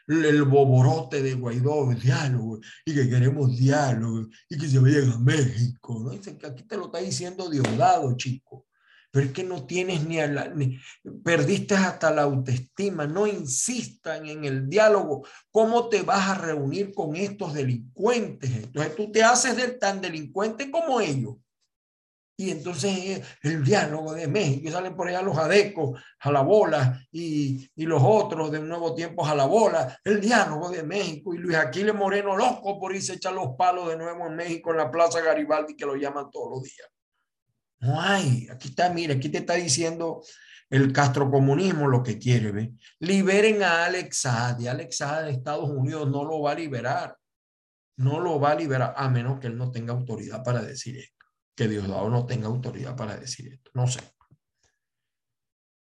el 0.08 0.44
boborote 0.44 1.24
de 1.24 1.34
Guaidó, 1.34 1.90
el 1.90 2.00
diálogo, 2.00 2.60
y 2.86 2.94
que 2.94 3.10
queremos 3.10 3.58
diálogo, 3.58 4.28
y 4.48 4.58
que 4.60 4.68
se 4.68 4.78
vayan 4.78 5.14
a 5.14 5.18
México. 5.18 6.00
¿no? 6.00 6.12
Aquí 6.12 6.62
te 6.62 6.78
lo 6.78 6.86
está 6.86 7.00
diciendo 7.00 7.50
Diosdado, 7.50 8.16
chico 8.16 8.68
pero 9.14 9.28
es 9.28 9.32
que 9.32 9.44
no 9.44 9.64
tienes 9.68 10.08
ni, 10.08 10.20
a 10.20 10.26
la, 10.26 10.48
ni 10.48 10.80
perdiste 11.24 11.76
hasta 11.76 12.10
la 12.10 12.24
autoestima, 12.24 13.06
no 13.06 13.28
insistan 13.28 14.26
en 14.26 14.44
el 14.44 14.68
diálogo, 14.68 15.24
¿cómo 15.52 15.88
te 15.88 16.02
vas 16.02 16.32
a 16.32 16.34
reunir 16.40 16.96
con 16.96 17.16
estos 17.16 17.54
delincuentes? 17.54 18.50
Entonces 18.50 18.96
tú 18.96 19.12
te 19.12 19.22
haces 19.22 19.56
del 19.56 19.78
tan 19.78 20.02
delincuente 20.02 20.72
como 20.72 21.00
ellos. 21.00 21.36
Y 22.36 22.50
entonces 22.50 22.92
eh, 22.92 23.24
el 23.44 23.64
diálogo 23.64 24.14
de 24.14 24.28
México, 24.28 24.68
y 24.68 24.72
salen 24.72 24.96
por 24.96 25.08
allá 25.08 25.22
los 25.22 25.38
adecos 25.38 26.02
a 26.20 26.32
la 26.32 26.42
bola 26.42 27.00
y, 27.12 27.70
y, 27.76 27.86
los 27.86 28.02
otros 28.04 28.52
de 28.52 28.58
un 28.58 28.68
nuevo 28.68 28.96
tiempo 28.96 29.24
a 29.24 29.36
la 29.36 29.46
bola, 29.46 29.96
el 30.04 30.22
diálogo 30.22 30.72
de 30.72 30.82
México 30.82 31.36
y 31.36 31.38
Luis 31.38 31.58
Aquiles 31.58 31.94
Moreno 31.94 32.36
loco 32.36 32.80
por 32.80 32.96
irse 32.96 33.12
a 33.12 33.16
echar 33.18 33.34
los 33.34 33.50
palos 33.56 33.90
de 33.90 33.96
nuevo 33.98 34.26
en 34.26 34.38
México 34.38 34.72
en 34.72 34.78
la 34.78 34.90
Plaza 34.90 35.22
Garibaldi 35.22 35.76
que 35.76 35.86
lo 35.86 35.96
llaman 35.96 36.32
todos 36.32 36.50
los 36.50 36.64
días. 36.64 36.88
No 37.84 38.00
hay. 38.00 38.48
Aquí 38.50 38.70
está, 38.70 38.90
mire, 38.90 39.14
aquí 39.14 39.28
te 39.28 39.40
está 39.40 39.56
diciendo 39.56 40.24
el 40.70 40.94
castrocomunismo 40.94 41.88
lo 41.88 42.02
que 42.02 42.18
quiere, 42.18 42.52
¿ve? 42.52 42.74
Liberen 43.00 43.62
a 43.62 43.86
Alex 43.86 44.22
Saad. 44.22 44.60
Y 44.60 44.68
Alex 44.68 44.98
Saad 44.98 45.26
de 45.26 45.32
Estados 45.32 45.70
Unidos 45.70 46.10
no 46.10 46.24
lo 46.24 46.42
va 46.42 46.54
a 46.54 46.56
liberar. 46.56 47.18
No 47.98 48.22
lo 48.22 48.40
va 48.40 48.52
a 48.52 48.56
liberar 48.56 48.94
a 48.96 49.10
menos 49.10 49.40
que 49.40 49.48
él 49.48 49.58
no 49.58 49.70
tenga 49.70 49.92
autoridad 49.94 50.44
para 50.44 50.62
decir 50.62 50.98
esto. 50.98 51.26
Que 51.56 51.68
Diosdado 51.68 52.10
no 52.10 52.26
tenga 52.26 52.48
autoridad 52.48 52.96
para 52.96 53.18
decir 53.18 53.54
esto. 53.54 53.70
No 53.74 53.86
sé. 53.86 54.00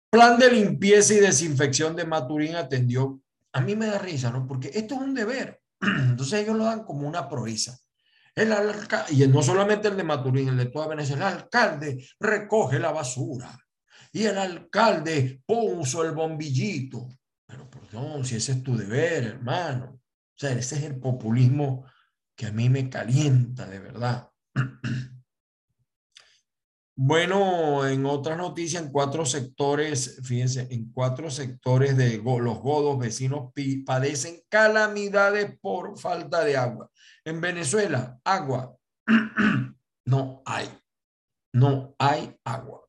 Plan 0.09 0.39
de 0.39 0.51
limpieza 0.51 1.13
y 1.13 1.19
desinfección 1.19 1.95
de 1.95 2.05
Maturín 2.05 2.55
atendió. 2.55 3.21
A 3.53 3.61
mí 3.61 3.75
me 3.75 3.85
da 3.85 3.99
risa, 3.99 4.31
¿no? 4.31 4.47
Porque 4.47 4.71
esto 4.73 4.95
es 4.95 5.01
un 5.01 5.13
deber. 5.13 5.61
Entonces 5.81 6.41
ellos 6.41 6.57
lo 6.57 6.65
dan 6.65 6.83
como 6.83 7.07
una 7.07 7.29
proeza. 7.29 7.77
El 8.33 8.53
y 9.09 9.27
no 9.27 9.43
solamente 9.43 9.89
el 9.89 9.97
de 9.97 10.03
Maturín, 10.03 10.49
el 10.49 10.57
de 10.57 10.67
toda 10.67 10.87
Venezuela, 10.87 11.29
el 11.29 11.37
alcalde 11.37 12.07
recoge 12.19 12.79
la 12.79 12.91
basura 12.91 13.59
y 14.13 14.23
el 14.23 14.37
alcalde 14.37 15.41
puso 15.45 16.03
el 16.03 16.11
bombillito. 16.11 17.09
Pero 17.45 17.69
perdón, 17.69 18.25
si 18.25 18.35
ese 18.35 18.53
es 18.53 18.63
tu 18.63 18.77
deber, 18.77 19.23
hermano. 19.25 19.99
O 20.01 20.37
sea, 20.41 20.51
ese 20.51 20.77
es 20.77 20.83
el 20.83 20.99
populismo 20.99 21.85
que 22.35 22.47
a 22.47 22.51
mí 22.51 22.69
me 22.69 22.89
calienta 22.89 23.67
de 23.67 23.79
verdad. 23.79 24.30
Bueno, 26.95 27.87
en 27.87 28.05
otras 28.05 28.37
noticias, 28.37 28.83
en 28.83 28.91
cuatro 28.91 29.25
sectores, 29.25 30.19
fíjense, 30.23 30.67
en 30.71 30.91
cuatro 30.91 31.31
sectores 31.31 31.95
de 31.95 32.17
los 32.17 32.59
godos 32.59 32.99
vecinos 32.99 33.51
padecen 33.85 34.41
calamidades 34.49 35.57
por 35.61 35.97
falta 35.97 36.43
de 36.43 36.57
agua. 36.57 36.89
En 37.23 37.39
Venezuela, 37.39 38.19
agua. 38.25 38.75
no 40.05 40.43
hay. 40.45 40.69
No 41.53 41.95
hay 41.97 42.35
agua. 42.43 42.81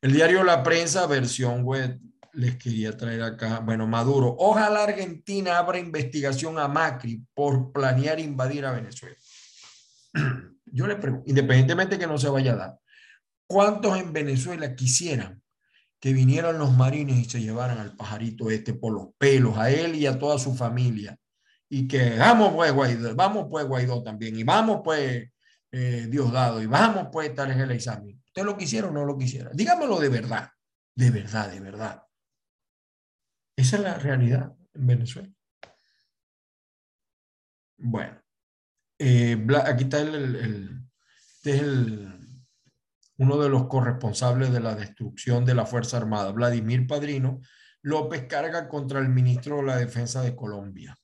El 0.00 0.12
diario 0.12 0.44
La 0.44 0.62
Prensa, 0.62 1.06
versión 1.06 1.64
web, 1.64 1.98
les 2.34 2.56
quería 2.56 2.96
traer 2.96 3.22
acá. 3.22 3.58
Bueno, 3.58 3.88
Maduro. 3.88 4.36
Ojalá 4.38 4.84
Argentina 4.84 5.58
abra 5.58 5.78
investigación 5.80 6.56
a 6.58 6.68
Macri 6.68 7.20
por 7.34 7.72
planear 7.72 8.20
invadir 8.20 8.64
a 8.64 8.72
Venezuela. 8.72 9.16
Yo 10.66 10.86
le 10.86 10.96
pregunto, 10.96 11.28
independientemente 11.28 11.98
que 11.98 12.06
no 12.06 12.16
se 12.16 12.28
vaya 12.28 12.52
a 12.52 12.56
dar 12.56 12.78
¿Cuántos 13.48 13.98
en 13.98 14.12
Venezuela 14.12 14.76
quisieran 14.76 15.42
que 15.98 16.12
vinieran 16.12 16.58
los 16.58 16.76
marines 16.76 17.16
y 17.16 17.24
se 17.24 17.40
llevaran 17.40 17.78
al 17.78 17.96
pajarito 17.96 18.50
este 18.50 18.74
por 18.74 18.92
los 18.92 19.08
pelos, 19.16 19.56
a 19.56 19.70
él 19.70 19.94
y 19.94 20.04
a 20.04 20.18
toda 20.18 20.38
su 20.38 20.54
familia? 20.54 21.18
Y 21.70 21.88
que 21.88 22.18
vamos 22.18 22.52
pues 22.54 22.70
Guaidó, 22.72 23.16
vamos 23.16 23.46
pues 23.50 23.66
Guaidó 23.66 24.02
también, 24.02 24.38
y 24.38 24.44
vamos 24.44 24.82
pues 24.84 25.30
eh, 25.72 26.06
Diosdado, 26.10 26.62
y 26.62 26.66
vamos 26.66 27.08
pues 27.10 27.34
tal 27.34 27.50
el 27.50 27.70
examen. 27.70 28.22
¿Usted 28.26 28.44
lo 28.44 28.56
quisiera 28.56 28.88
o 28.88 28.92
no 28.92 29.06
lo 29.06 29.16
quisiera? 29.16 29.50
Dígamelo 29.54 29.98
de 29.98 30.10
verdad, 30.10 30.50
de 30.94 31.10
verdad, 31.10 31.50
de 31.50 31.60
verdad. 31.60 32.02
Esa 33.56 33.76
es 33.76 33.82
la 33.82 33.94
realidad 33.94 34.54
en 34.74 34.86
Venezuela. 34.86 35.30
Bueno, 37.78 38.20
eh, 38.98 39.46
aquí 39.64 39.84
está 39.84 40.00
el, 40.00 40.14
el, 40.36 40.80
este 41.36 41.56
es 41.56 41.62
el 41.62 42.17
uno 43.18 43.36
de 43.38 43.48
los 43.48 43.66
corresponsables 43.66 44.52
de 44.52 44.60
la 44.60 44.74
destrucción 44.74 45.44
de 45.44 45.54
la 45.54 45.66
Fuerza 45.66 45.96
Armada, 45.96 46.30
Vladimir 46.30 46.86
Padrino, 46.86 47.40
López 47.82 48.26
carga 48.28 48.68
contra 48.68 49.00
el 49.00 49.08
ministro 49.08 49.56
de 49.56 49.64
la 49.64 49.76
Defensa 49.76 50.22
de 50.22 50.34
Colombia. 50.34 50.96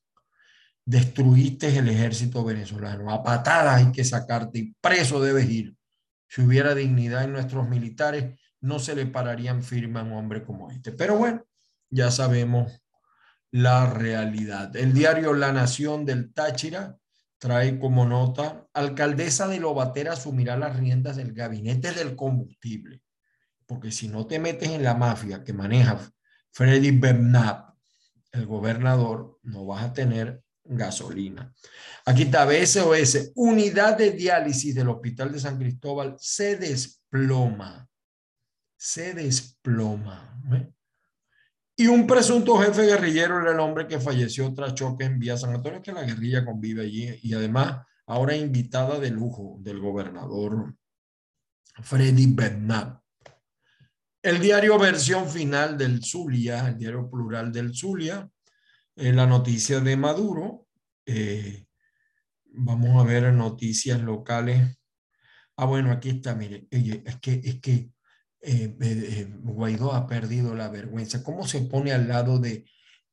Destruiste 0.85 1.77
el 1.77 1.88
ejército 1.88 2.44
venezolano. 2.44 3.11
A 3.11 3.22
patadas 3.22 3.77
hay 3.77 3.90
que 3.90 4.05
sacarte 4.05 4.59
y 4.59 4.74
preso 4.81 5.20
debes 5.20 5.48
ir. 5.48 5.74
Si 6.29 6.42
hubiera 6.42 6.74
dignidad 6.74 7.24
en 7.24 7.33
nuestros 7.33 7.68
militares, 7.68 8.38
no 8.61 8.79
se 8.79 8.94
le 8.94 9.07
pararían 9.07 9.62
firme 9.62 10.00
a 10.00 10.03
un 10.05 10.12
hombre 10.12 10.42
como 10.42 10.70
este. 10.70 10.92
Pero 10.92 11.16
bueno, 11.16 11.44
ya 11.90 12.11
sabemos 12.11 12.81
la 13.50 13.92
realidad. 13.92 14.74
El 14.77 14.92
diario 14.92 15.33
La 15.33 15.53
Nación 15.53 16.05
del 16.05 16.33
Táchira 16.33 16.96
trae 17.44 17.78
como 17.78 18.07
nota, 18.07 18.66
alcaldesa 18.72 19.46
de 19.48 19.61
Lobatera 19.61 20.14
asumirá 20.14 20.57
las 20.57 20.78
riendas 20.78 21.16
del 21.16 21.35
gabinete 21.35 21.92
del 21.92 22.16
combustible, 22.16 23.02
porque 23.66 23.92
si 23.92 24.09
no 24.09 24.26
te 24.26 24.38
metes 24.38 24.70
en 24.70 24.83
la 24.83 24.94
mafia 24.94 25.44
que 25.44 25.52
maneja 25.52 26.00
Freddy 26.52 26.92
Bernab, 26.92 27.74
el 28.33 28.46
gobernador, 28.46 29.40
no 29.42 29.66
vas 29.66 29.85
a 29.85 29.92
tener 29.92 30.42
gasolina. 30.64 31.52
Aquí 32.07 32.22
está 32.22 32.46
BSOS, 32.46 33.33
unidad 33.35 33.98
de 33.98 34.12
diálisis 34.12 34.74
del 34.74 34.88
Hospital 34.88 35.30
de 35.30 35.40
San 35.40 35.59
Cristóbal, 35.59 36.16
se 36.18 36.57
desploma, 36.57 37.87
se 38.74 39.12
desploma. 39.12 40.40
Y 41.76 41.88
un 41.88 42.06
presunto 42.06 42.56
jefe 42.58 42.87
guerrillero 42.87 43.40
era 43.40 43.50
el 43.52 43.58
hombre 43.58 43.88
que 43.88 43.98
falleció 43.98 44.52
tras 44.54 44.74
choque 44.74 45.04
en 45.04 45.18
Vía 45.18 45.37
San 45.37 45.54
Antonio, 45.54 45.82
que 45.82 45.92
la 45.92 46.04
guerrilla 46.04 46.44
convive 46.44 46.82
allí 46.82 47.18
y 47.22 47.34
además 47.34 47.84
ahora 48.06 48.37
invitada 48.37 49.00
de 49.00 49.10
lujo 49.10 49.56
del 49.60 49.80
gobernador 49.80 50.74
Freddy 51.82 52.26
Bernard. 52.26 53.00
El 54.22 54.40
diario 54.40 54.78
versión 54.78 55.28
final 55.28 55.76
del 55.76 56.02
Zulia, 56.02 56.68
el 56.68 56.78
diario 56.78 57.10
plural 57.10 57.52
del 57.52 57.74
Zulia, 57.74 58.28
eh, 58.96 59.12
la 59.12 59.26
noticia 59.26 59.80
de 59.80 59.96
Maduro. 59.96 60.68
Eh, 61.04 61.66
vamos 62.52 63.02
a 63.02 63.06
ver 63.06 63.32
noticias 63.32 64.00
locales. 64.00 64.78
Ah, 65.56 65.66
bueno, 65.66 65.90
aquí 65.90 66.10
está, 66.10 66.34
mire, 66.34 66.68
es 66.70 67.16
que, 67.20 67.40
es 67.44 67.60
que 67.60 67.90
eh, 68.44 69.28
Guaidó 69.42 69.92
ha 69.92 70.07
perdido 70.07 70.54
la 70.54 70.68
vergüenza. 70.68 71.22
¿Cómo 71.22 71.46
se 71.46 71.62
pone 71.62 71.92
al 71.92 72.09
lado 72.09 72.38
de... 72.38 72.64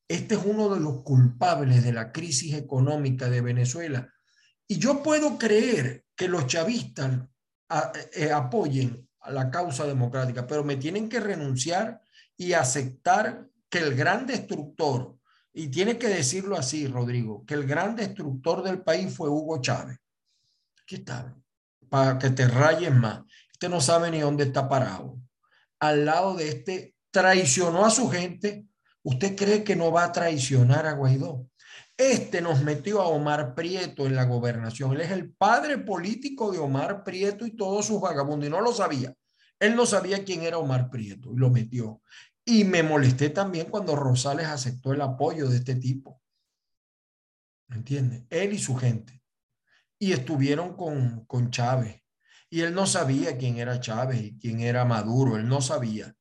Este 0.08 0.36
es 0.36 0.42
uno 0.44 0.74
de 0.74 0.80
los 0.80 1.04
culpables 1.04 1.84
de 1.84 1.94
la 1.94 2.12
crisis 2.12 2.54
económica 2.54 3.30
de 3.30 3.42
Venezuela. 3.42 4.14
Y 4.68 4.78
yo 4.78 5.02
puedo 5.02 5.38
creer 5.38 6.06
que 6.16 6.28
los 6.28 6.48
chavistas 6.48 7.22
apoyen 8.34 9.08
a 9.22 9.32
la 9.32 9.50
causa 9.50 9.86
democrática, 9.86 10.46
pero 10.46 10.64
me 10.64 10.76
tienen 10.76 11.08
que 11.08 11.20
renunciar 11.20 12.02
y 12.36 12.54
aceptar 12.54 13.48
que 13.70 13.80
el 13.80 13.96
gran 13.96 14.26
destructor, 14.28 15.18
y 15.54 15.68
tiene 15.68 15.98
que 15.98 16.08
decirlo 16.08 16.58
así, 16.58 16.88
Rodrigo, 16.88 17.46
que 17.46 17.54
el 17.54 17.66
gran 17.66 17.96
destructor 17.96 18.64
del 18.64 18.82
país 18.82 19.16
fue 19.16 19.30
Hugo 19.30 19.62
Chávez. 19.62 19.98
Aquí 20.82 20.96
está, 20.96 21.36
para 21.90 22.18
que 22.18 22.32
te 22.32 22.48
rayes 22.48 22.94
más. 22.94 23.22
Usted 23.62 23.70
no 23.70 23.80
sabe 23.80 24.10
ni 24.10 24.22
dónde 24.22 24.46
está 24.46 24.68
parado. 24.68 25.20
Al 25.80 26.04
lado 26.04 26.34
de 26.34 26.50
este, 26.50 26.96
traicionó 27.12 27.86
a 27.86 27.92
su 27.92 28.10
gente. 28.10 28.66
¿Usted 29.04 29.36
cree 29.36 29.64
que 29.64 29.76
no 29.76 29.92
va 29.92 30.06
a 30.06 30.12
traicionar 30.12 30.88
a 30.88 30.94
Guaidó? 30.94 31.48
Este 31.96 32.42
nos 32.42 32.64
metió 32.64 33.04
a 33.04 33.08
Omar 33.10 33.54
Prieto 33.54 34.08
en 34.08 34.16
la 34.16 34.24
gobernación. 34.24 34.94
Él 34.94 35.02
es 35.02 35.12
el 35.12 35.32
padre 35.32 35.78
político 35.78 36.52
de 36.52 36.58
Omar 36.58 37.04
Prieto 37.04 37.46
y 37.46 37.56
todos 37.56 37.86
sus 37.86 38.02
vagabundos. 38.02 38.48
Y 38.48 38.50
no 38.50 38.62
lo 38.62 38.74
sabía. 38.74 39.14
Él 39.60 39.76
no 39.76 39.86
sabía 39.86 40.24
quién 40.24 40.42
era 40.42 40.58
Omar 40.58 40.90
Prieto 40.90 41.32
y 41.32 41.38
lo 41.38 41.52
metió. 41.52 42.02
Y 42.44 42.64
me 42.64 42.82
molesté 42.82 43.30
también 43.30 43.68
cuando 43.70 43.96
Rosales 43.96 44.48
aceptó 44.48 44.92
el 44.92 45.02
apoyo 45.02 45.48
de 45.48 45.58
este 45.58 45.76
tipo. 45.76 46.20
¿Me 47.68 47.76
entiende? 47.76 48.26
Él 48.32 48.54
y 48.54 48.58
su 48.58 48.76
gente. 48.76 49.22
Y 50.00 50.14
estuvieron 50.14 50.76
con, 50.76 51.26
con 51.26 51.52
Chávez. 51.52 52.01
Y 52.54 52.62
él 52.62 52.76
no 52.76 52.86
sabía 52.86 53.38
quién 53.38 53.58
era 53.58 53.80
Chávez 53.80 54.22
y 54.22 54.38
quién 54.38 54.60
era 54.60 54.84
Maduro. 54.84 55.38
Él 55.38 55.48
no 55.48 55.62
sabía. 55.62 56.14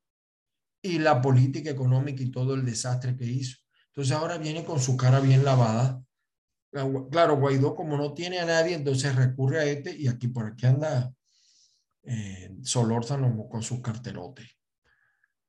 Y 0.81 1.01
la 1.01 1.21
política 1.21 1.71
económica 1.71 2.23
y 2.23 2.31
todo 2.31 2.55
el 2.55 2.65
desastre 2.65 3.17
que 3.17 3.27
hizo. 3.27 3.59
Entonces 3.89 4.17
ahora 4.17 4.39
viene 4.39 4.65
con 4.65 4.79
su 4.79 4.97
cara 4.97 5.19
bien 5.19 5.45
lavada. 5.45 6.01
Claro, 6.71 7.37
Guaidó 7.37 7.75
como 7.75 7.97
no 7.97 8.15
tiene 8.15 8.39
a 8.39 8.47
nadie, 8.47 8.77
entonces 8.77 9.17
recurre 9.17 9.59
a 9.59 9.65
este 9.65 9.95
y 9.95 10.07
aquí 10.07 10.29
por 10.29 10.47
aquí 10.47 10.67
anda 10.67 11.13
eh, 12.05 12.57
Solórzano 12.63 13.49
con 13.49 13.65
sus 13.65 13.81
carterotes. 13.81 14.49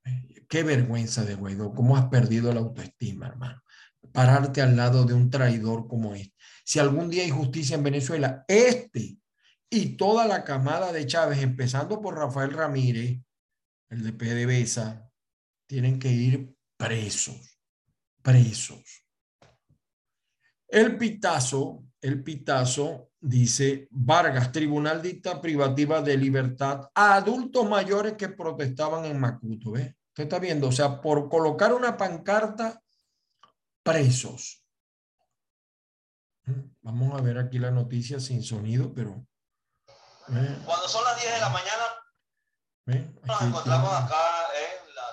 Eh, 0.04 0.46
qué 0.50 0.64
vergüenza 0.64 1.24
de 1.24 1.36
Guaidó, 1.36 1.76
cómo 1.76 1.96
has 1.96 2.08
perdido 2.08 2.52
la 2.52 2.62
autoestima, 2.62 3.28
hermano. 3.28 3.62
Pararte 4.12 4.64
al 4.64 4.76
lado 4.76 5.06
de 5.06 5.14
un 5.14 5.30
traidor 5.30 5.88
como 5.88 6.16
este. 6.16 6.34
Si 6.66 6.80
algún 6.80 7.08
día 7.08 7.22
hay 7.22 7.30
justicia 7.30 7.76
en 7.76 7.84
Venezuela, 7.84 8.44
este 8.48 9.21
y 9.72 9.98
toda 9.98 10.28
la 10.28 10.44
camada 10.44 10.92
de 10.92 11.08
Chávez, 11.08 11.40
empezando 11.40 12.00
por 12.00 12.16
Rafael 12.16 12.52
Ramírez, 12.52 13.20
el 13.90 14.04
de 14.04 14.14
PDVSA, 14.14 15.10
tienen 15.66 15.98
que 15.98 16.10
ir 16.10 16.56
presos 16.78 17.52
presos. 18.22 19.06
El 20.68 20.98
pitazo, 20.98 21.84
el 22.00 22.24
pitazo 22.24 23.12
dice 23.20 23.88
Vargas, 23.92 24.52
tribunal 24.52 25.02
dicta 25.02 25.42
privativa 25.42 26.02
de 26.02 26.18
libertad 26.18 26.90
a 26.96 27.16
adultos 27.16 27.70
mayores 27.70 28.14
que 28.14 28.30
protestaban 28.30 29.06
en 29.06 29.20
Macuto. 29.20 29.72
¿Ve? 29.72 29.98
Usted 30.10 30.24
está 30.24 30.40
viendo, 30.40 30.70
o 30.70 30.72
sea, 30.72 31.02
por 31.02 31.30
colocar 31.30 31.74
una 31.74 31.98
pancarta, 31.98 32.82
presos. 33.84 34.66
Vamos 36.82 37.20
a 37.20 37.22
ver 37.22 37.38
aquí 37.38 37.60
la 37.60 37.72
noticia 37.72 38.20
sin 38.20 38.42
sonido, 38.44 38.94
pero... 38.94 39.26
Cuando 40.66 40.88
son 40.88 41.04
las 41.04 41.20
10 41.20 41.34
de 41.34 41.40
la 41.40 41.50
mañana, 41.50 41.84
nos 43.24 43.42
encontramos 43.42 43.94
acá 43.94 44.48
en 44.56 44.96
la 44.96 45.12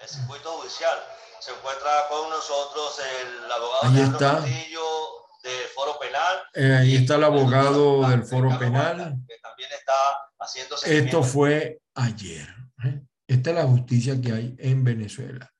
el 0.00 0.08
circuito 0.08 0.52
judicial 0.58 0.98
se 1.40 1.52
encuentra 1.52 2.08
con 2.08 2.30
nosotros 2.30 3.00
el 3.20 3.52
abogado 3.52 3.80
ahí 3.82 4.00
está. 4.00 4.40
del 4.40 5.68
Foro 5.74 5.98
Penal. 5.98 6.42
Eh, 6.54 6.74
ahí 6.74 6.96
está 6.96 7.14
el 7.14 7.24
abogado 7.24 8.08
del 8.08 8.24
Foro 8.24 8.58
Penal. 8.58 9.16
que 9.28 9.38
también 9.38 9.70
está 9.72 9.94
haciendo 10.38 10.76
Esto 10.84 11.22
fue 11.22 11.80
ayer. 11.94 12.48
¿eh? 12.84 13.00
Esta 13.28 13.50
es 13.50 13.56
la 13.56 13.64
justicia 13.64 14.20
que 14.20 14.32
hay 14.32 14.56
en 14.58 14.82
Venezuela. 14.82 15.52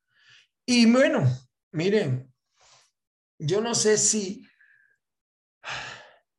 Y 0.64 0.90
bueno, 0.90 1.24
miren, 1.72 2.32
yo 3.38 3.60
no 3.60 3.74
sé 3.74 3.98
si 3.98 4.42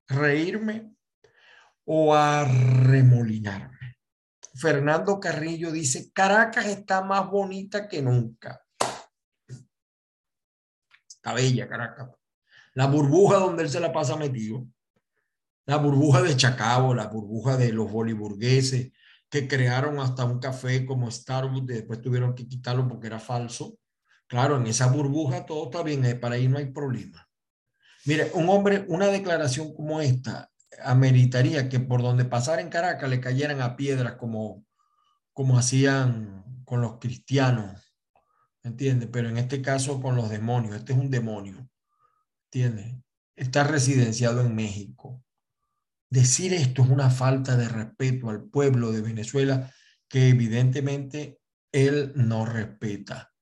reírme 0.07 0.93
o 1.87 2.13
arremolinarme. 2.13 3.97
Fernando 4.55 5.19
Carrillo 5.19 5.71
dice, 5.71 6.11
Caracas 6.13 6.65
está 6.67 7.03
más 7.03 7.29
bonita 7.29 7.87
que 7.87 8.01
nunca 8.01 8.61
bella 11.33 11.67
Caracas. 11.67 12.09
La 12.73 12.87
burbuja 12.87 13.37
donde 13.37 13.63
él 13.63 13.69
se 13.69 13.79
la 13.79 13.91
pasa 13.91 14.15
metido. 14.15 14.65
La 15.65 15.77
burbuja 15.77 16.21
de 16.21 16.35
Chacabo, 16.35 16.93
la 16.93 17.07
burbuja 17.07 17.57
de 17.57 17.73
los 17.73 17.91
boliburgueses 17.91 18.91
que 19.29 19.47
crearon 19.47 19.99
hasta 19.99 20.23
un 20.23 20.39
café 20.39 20.85
como 20.85 21.11
Starbucks 21.11 21.69
y 21.69 21.73
después 21.73 22.01
tuvieron 22.01 22.33
que 22.33 22.47
quitarlo 22.47 22.87
porque 22.87 23.07
era 23.07 23.19
falso. 23.19 23.77
Claro, 24.27 24.57
en 24.57 24.67
esa 24.67 24.87
burbuja 24.87 25.45
todo 25.45 25.65
está 25.65 25.83
bien, 25.83 26.05
eh, 26.05 26.15
para 26.15 26.35
ahí 26.35 26.47
no 26.47 26.57
hay 26.57 26.67
problema. 26.67 27.27
Mire, 28.05 28.31
un 28.33 28.47
hombre, 28.49 28.85
una 28.87 29.07
declaración 29.07 29.73
como 29.73 29.99
esta 29.99 30.49
ameritaría 30.83 31.69
que 31.69 31.79
por 31.79 32.01
donde 32.01 32.25
pasara 32.25 32.61
en 32.61 32.69
Caracas 32.69 33.09
le 33.09 33.21
cayeran 33.21 33.61
a 33.61 33.75
piedras 33.75 34.13
como, 34.13 34.65
como 35.33 35.57
hacían 35.57 36.63
con 36.65 36.81
los 36.81 36.99
cristianos 36.99 37.87
¿entiendes? 38.67 39.09
Pero 39.11 39.29
en 39.29 39.37
este 39.37 39.61
caso 39.61 40.01
con 40.01 40.15
los 40.15 40.29
demonios, 40.29 40.75
este 40.75 40.93
es 40.93 40.99
un 40.99 41.09
demonio, 41.09 41.67
¿entiendes? 42.45 42.95
Está 43.35 43.63
residenciado 43.63 44.41
en 44.41 44.55
México. 44.55 45.23
Decir 46.09 46.53
esto 46.53 46.83
es 46.83 46.89
una 46.89 47.09
falta 47.09 47.57
de 47.57 47.67
respeto 47.67 48.29
al 48.29 48.43
pueblo 48.43 48.91
de 48.91 49.01
Venezuela 49.01 49.73
que 50.07 50.29
evidentemente 50.29 51.39
él 51.71 52.13
no 52.15 52.45
respeta. 52.45 53.33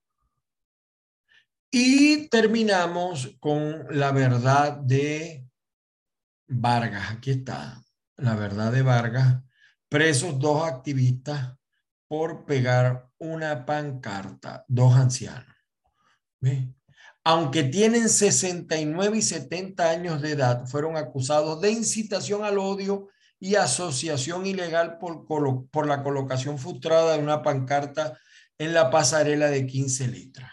Y 1.69 2.28
terminamos 2.30 3.36
con 3.39 3.86
la 3.91 4.12
verdad 4.12 4.78
de 4.78 5.45
Vargas. 6.47 7.12
Aquí 7.12 7.31
está, 7.31 7.84
la 8.17 8.36
verdad 8.36 8.71
de 8.71 8.81
Vargas. 8.81 9.41
Presos 9.89 10.39
dos 10.39 10.65
activistas 10.65 11.55
por 12.08 12.45
pegar 12.45 13.10
una 13.17 13.65
pancarta, 13.65 14.65
dos 14.67 14.95
ancianos. 14.95 15.55
Aunque 17.23 17.63
tienen 17.63 18.08
69 18.08 19.17
y 19.17 19.21
70 19.21 19.89
años 19.89 20.21
de 20.21 20.31
edad, 20.31 20.65
fueron 20.67 20.95
acusados 20.95 21.60
de 21.62 21.71
incitación 21.71 22.43
al 22.43 22.60
odio 22.60 23.08
y 23.39 23.55
asociación 23.55 24.45
ilegal 24.45 24.97
por, 24.99 25.25
por 25.25 25.88
la 25.88 26.03
colocación 26.03 26.60
frustrada 26.60 27.17
de 27.17 27.23
una 27.23 27.41
pancarta 27.41 28.17
en 28.58 28.73
la 28.73 28.89
pasarela 28.89 29.47
de 29.47 29.65
15 29.65 30.08
letras. 30.08 30.51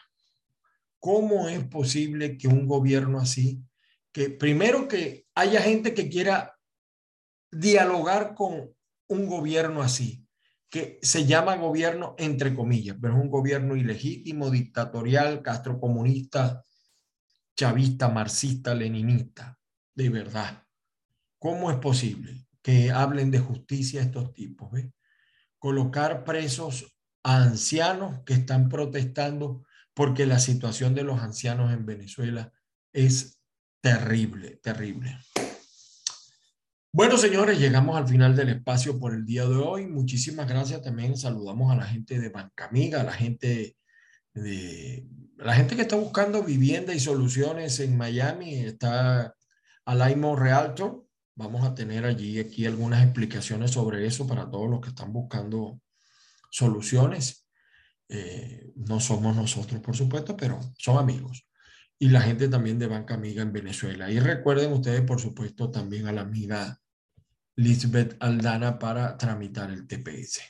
¿Cómo 0.99 1.49
es 1.49 1.65
posible 1.65 2.39
que 2.39 2.49
un 2.49 2.67
gobierno 2.67 3.21
así, 3.21 3.63
que 4.13 4.31
primero 4.31 4.87
que 4.89 5.27
haya 5.35 5.61
gente 5.63 5.95
que 5.95 6.09
quiera 6.09 6.59
dialogar 7.51 8.35
con 8.35 8.75
un 9.09 9.27
gobierno 9.27 9.83
así, 9.83 10.27
que 10.69 10.99
se 11.03 11.27
llama 11.27 11.57
gobierno 11.57 12.15
entre 12.19 12.55
comillas, 12.55 12.97
pero 13.01 13.15
es 13.15 13.23
un 13.23 13.31
gobierno 13.31 13.77
ilegítimo, 13.77 14.51
dictatorial, 14.51 15.43
castrocomunista, 15.43 16.65
chavista, 17.57 18.09
marxista, 18.09 18.75
leninista, 18.75 19.59
de 19.95 20.09
verdad. 20.09 20.65
¿Cómo 21.39 21.71
es 21.71 21.77
posible 21.79 22.47
que 22.63 22.91
hablen 22.91 23.31
de 23.31 23.39
justicia 23.41 24.01
estos 24.01 24.33
tipos? 24.33 24.71
Colocar 25.59 26.25
presos 26.25 26.97
a 27.23 27.43
ancianos 27.43 28.21
que 28.25 28.35
están 28.35 28.69
protestando 28.69 29.67
porque 29.95 30.25
la 30.25 30.39
situación 30.39 30.95
de 30.95 31.03
los 31.03 31.21
ancianos 31.21 31.73
en 31.73 31.85
Venezuela 31.85 32.51
es 32.93 33.42
terrible, 33.83 34.61
terrible. 34.63 35.19
Bueno, 36.91 37.19
señores, 37.19 37.59
llegamos 37.59 37.97
al 37.97 38.09
final 38.09 38.35
del 38.35 38.49
espacio 38.51 38.99
por 38.99 39.15
el 39.15 39.27
día 39.27 39.47
de 39.47 39.57
hoy. 39.57 39.87
Muchísimas 39.87 40.49
gracias. 40.49 40.83
También 40.83 41.19
saludamos 41.19 41.71
a 41.71 41.77
la 41.77 41.85
gente 41.85 42.19
de 42.19 42.31
Banca 42.31 42.67
Amiga, 42.67 43.03
a 43.03 43.05
la 43.05 43.13
gente 43.13 43.77
la 44.35 45.55
gente 45.55 45.77
que 45.77 45.83
está 45.83 45.97
buscando 45.97 46.43
vivienda 46.43 46.95
y 46.95 47.01
soluciones 47.01 47.81
en 47.81 47.97
Miami 47.97 48.55
está 48.55 49.35
Alaimo 49.85 50.37
Realtor. 50.37 51.07
Vamos 51.35 51.65
a 51.65 51.75
tener 51.75 52.05
allí 52.05 52.39
aquí 52.39 52.67
algunas 52.67 53.03
explicaciones 53.03 53.73
sobre 53.73 54.07
eso 54.07 54.27
para 54.27 54.51
todos 54.51 54.71
los 54.71 54.81
que 54.81 54.91
están 54.91 55.13
buscando 55.13 55.81
soluciones. 56.51 57.47
Eh, 58.09 58.73
no 58.77 59.01
somos 59.01 59.35
nosotros, 59.35 59.81
por 59.81 59.97
supuesto, 59.97 60.37
pero 60.37 60.61
son 60.79 60.99
amigos. 60.99 61.47
Y 62.03 62.09
la 62.09 62.21
gente 62.21 62.49
también 62.49 62.81
de 62.81 62.89
Banca 62.89 63.15
Amiga 63.15 63.43
en 63.43 63.53
Venezuela. 63.53 64.11
Y 64.11 64.19
recuerden 64.19 64.73
ustedes, 64.73 65.03
por 65.03 65.21
supuesto, 65.21 65.71
también 65.71 66.09
a 66.09 66.13
la 66.13 66.23
amiga 66.23 66.81
Lisbeth 67.55 68.17
Aldana 68.19 68.77
para 68.77 69.17
tramitar 69.17 69.71
el 69.71 69.87
TPS. 69.87 70.41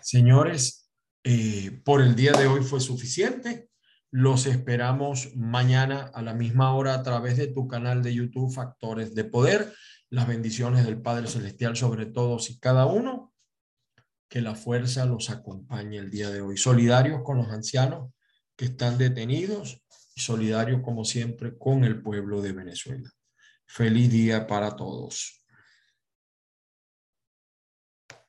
Señores, 0.00 0.88
eh, 1.24 1.82
por 1.84 2.00
el 2.00 2.14
día 2.14 2.30
de 2.30 2.46
hoy 2.46 2.62
fue 2.62 2.78
suficiente. 2.80 3.70
Los 4.12 4.46
esperamos 4.46 5.34
mañana 5.34 6.12
a 6.14 6.22
la 6.22 6.32
misma 6.32 6.72
hora 6.76 6.94
a 6.94 7.02
través 7.02 7.38
de 7.38 7.48
tu 7.48 7.66
canal 7.66 8.00
de 8.00 8.14
YouTube 8.14 8.54
Factores 8.54 9.16
de 9.16 9.24
Poder. 9.24 9.74
Las 10.10 10.28
bendiciones 10.28 10.86
del 10.86 11.02
Padre 11.02 11.26
Celestial 11.26 11.74
sobre 11.76 12.06
todos 12.06 12.50
y 12.50 12.60
cada 12.60 12.86
uno. 12.86 13.34
Que 14.28 14.40
la 14.40 14.54
fuerza 14.54 15.06
los 15.06 15.28
acompañe 15.28 15.98
el 15.98 16.08
día 16.08 16.30
de 16.30 16.40
hoy. 16.40 16.56
Solidarios 16.56 17.22
con 17.24 17.38
los 17.38 17.48
ancianos 17.48 18.12
que 18.54 18.66
están 18.66 18.96
detenidos 18.96 19.81
y 20.14 20.20
solidarios 20.20 20.82
como 20.82 21.04
siempre 21.04 21.56
con 21.56 21.84
el 21.84 22.02
pueblo 22.02 22.40
de 22.40 22.52
Venezuela. 22.52 23.10
Feliz 23.66 24.10
día 24.10 24.46
para 24.46 24.76
todos. 24.76 25.41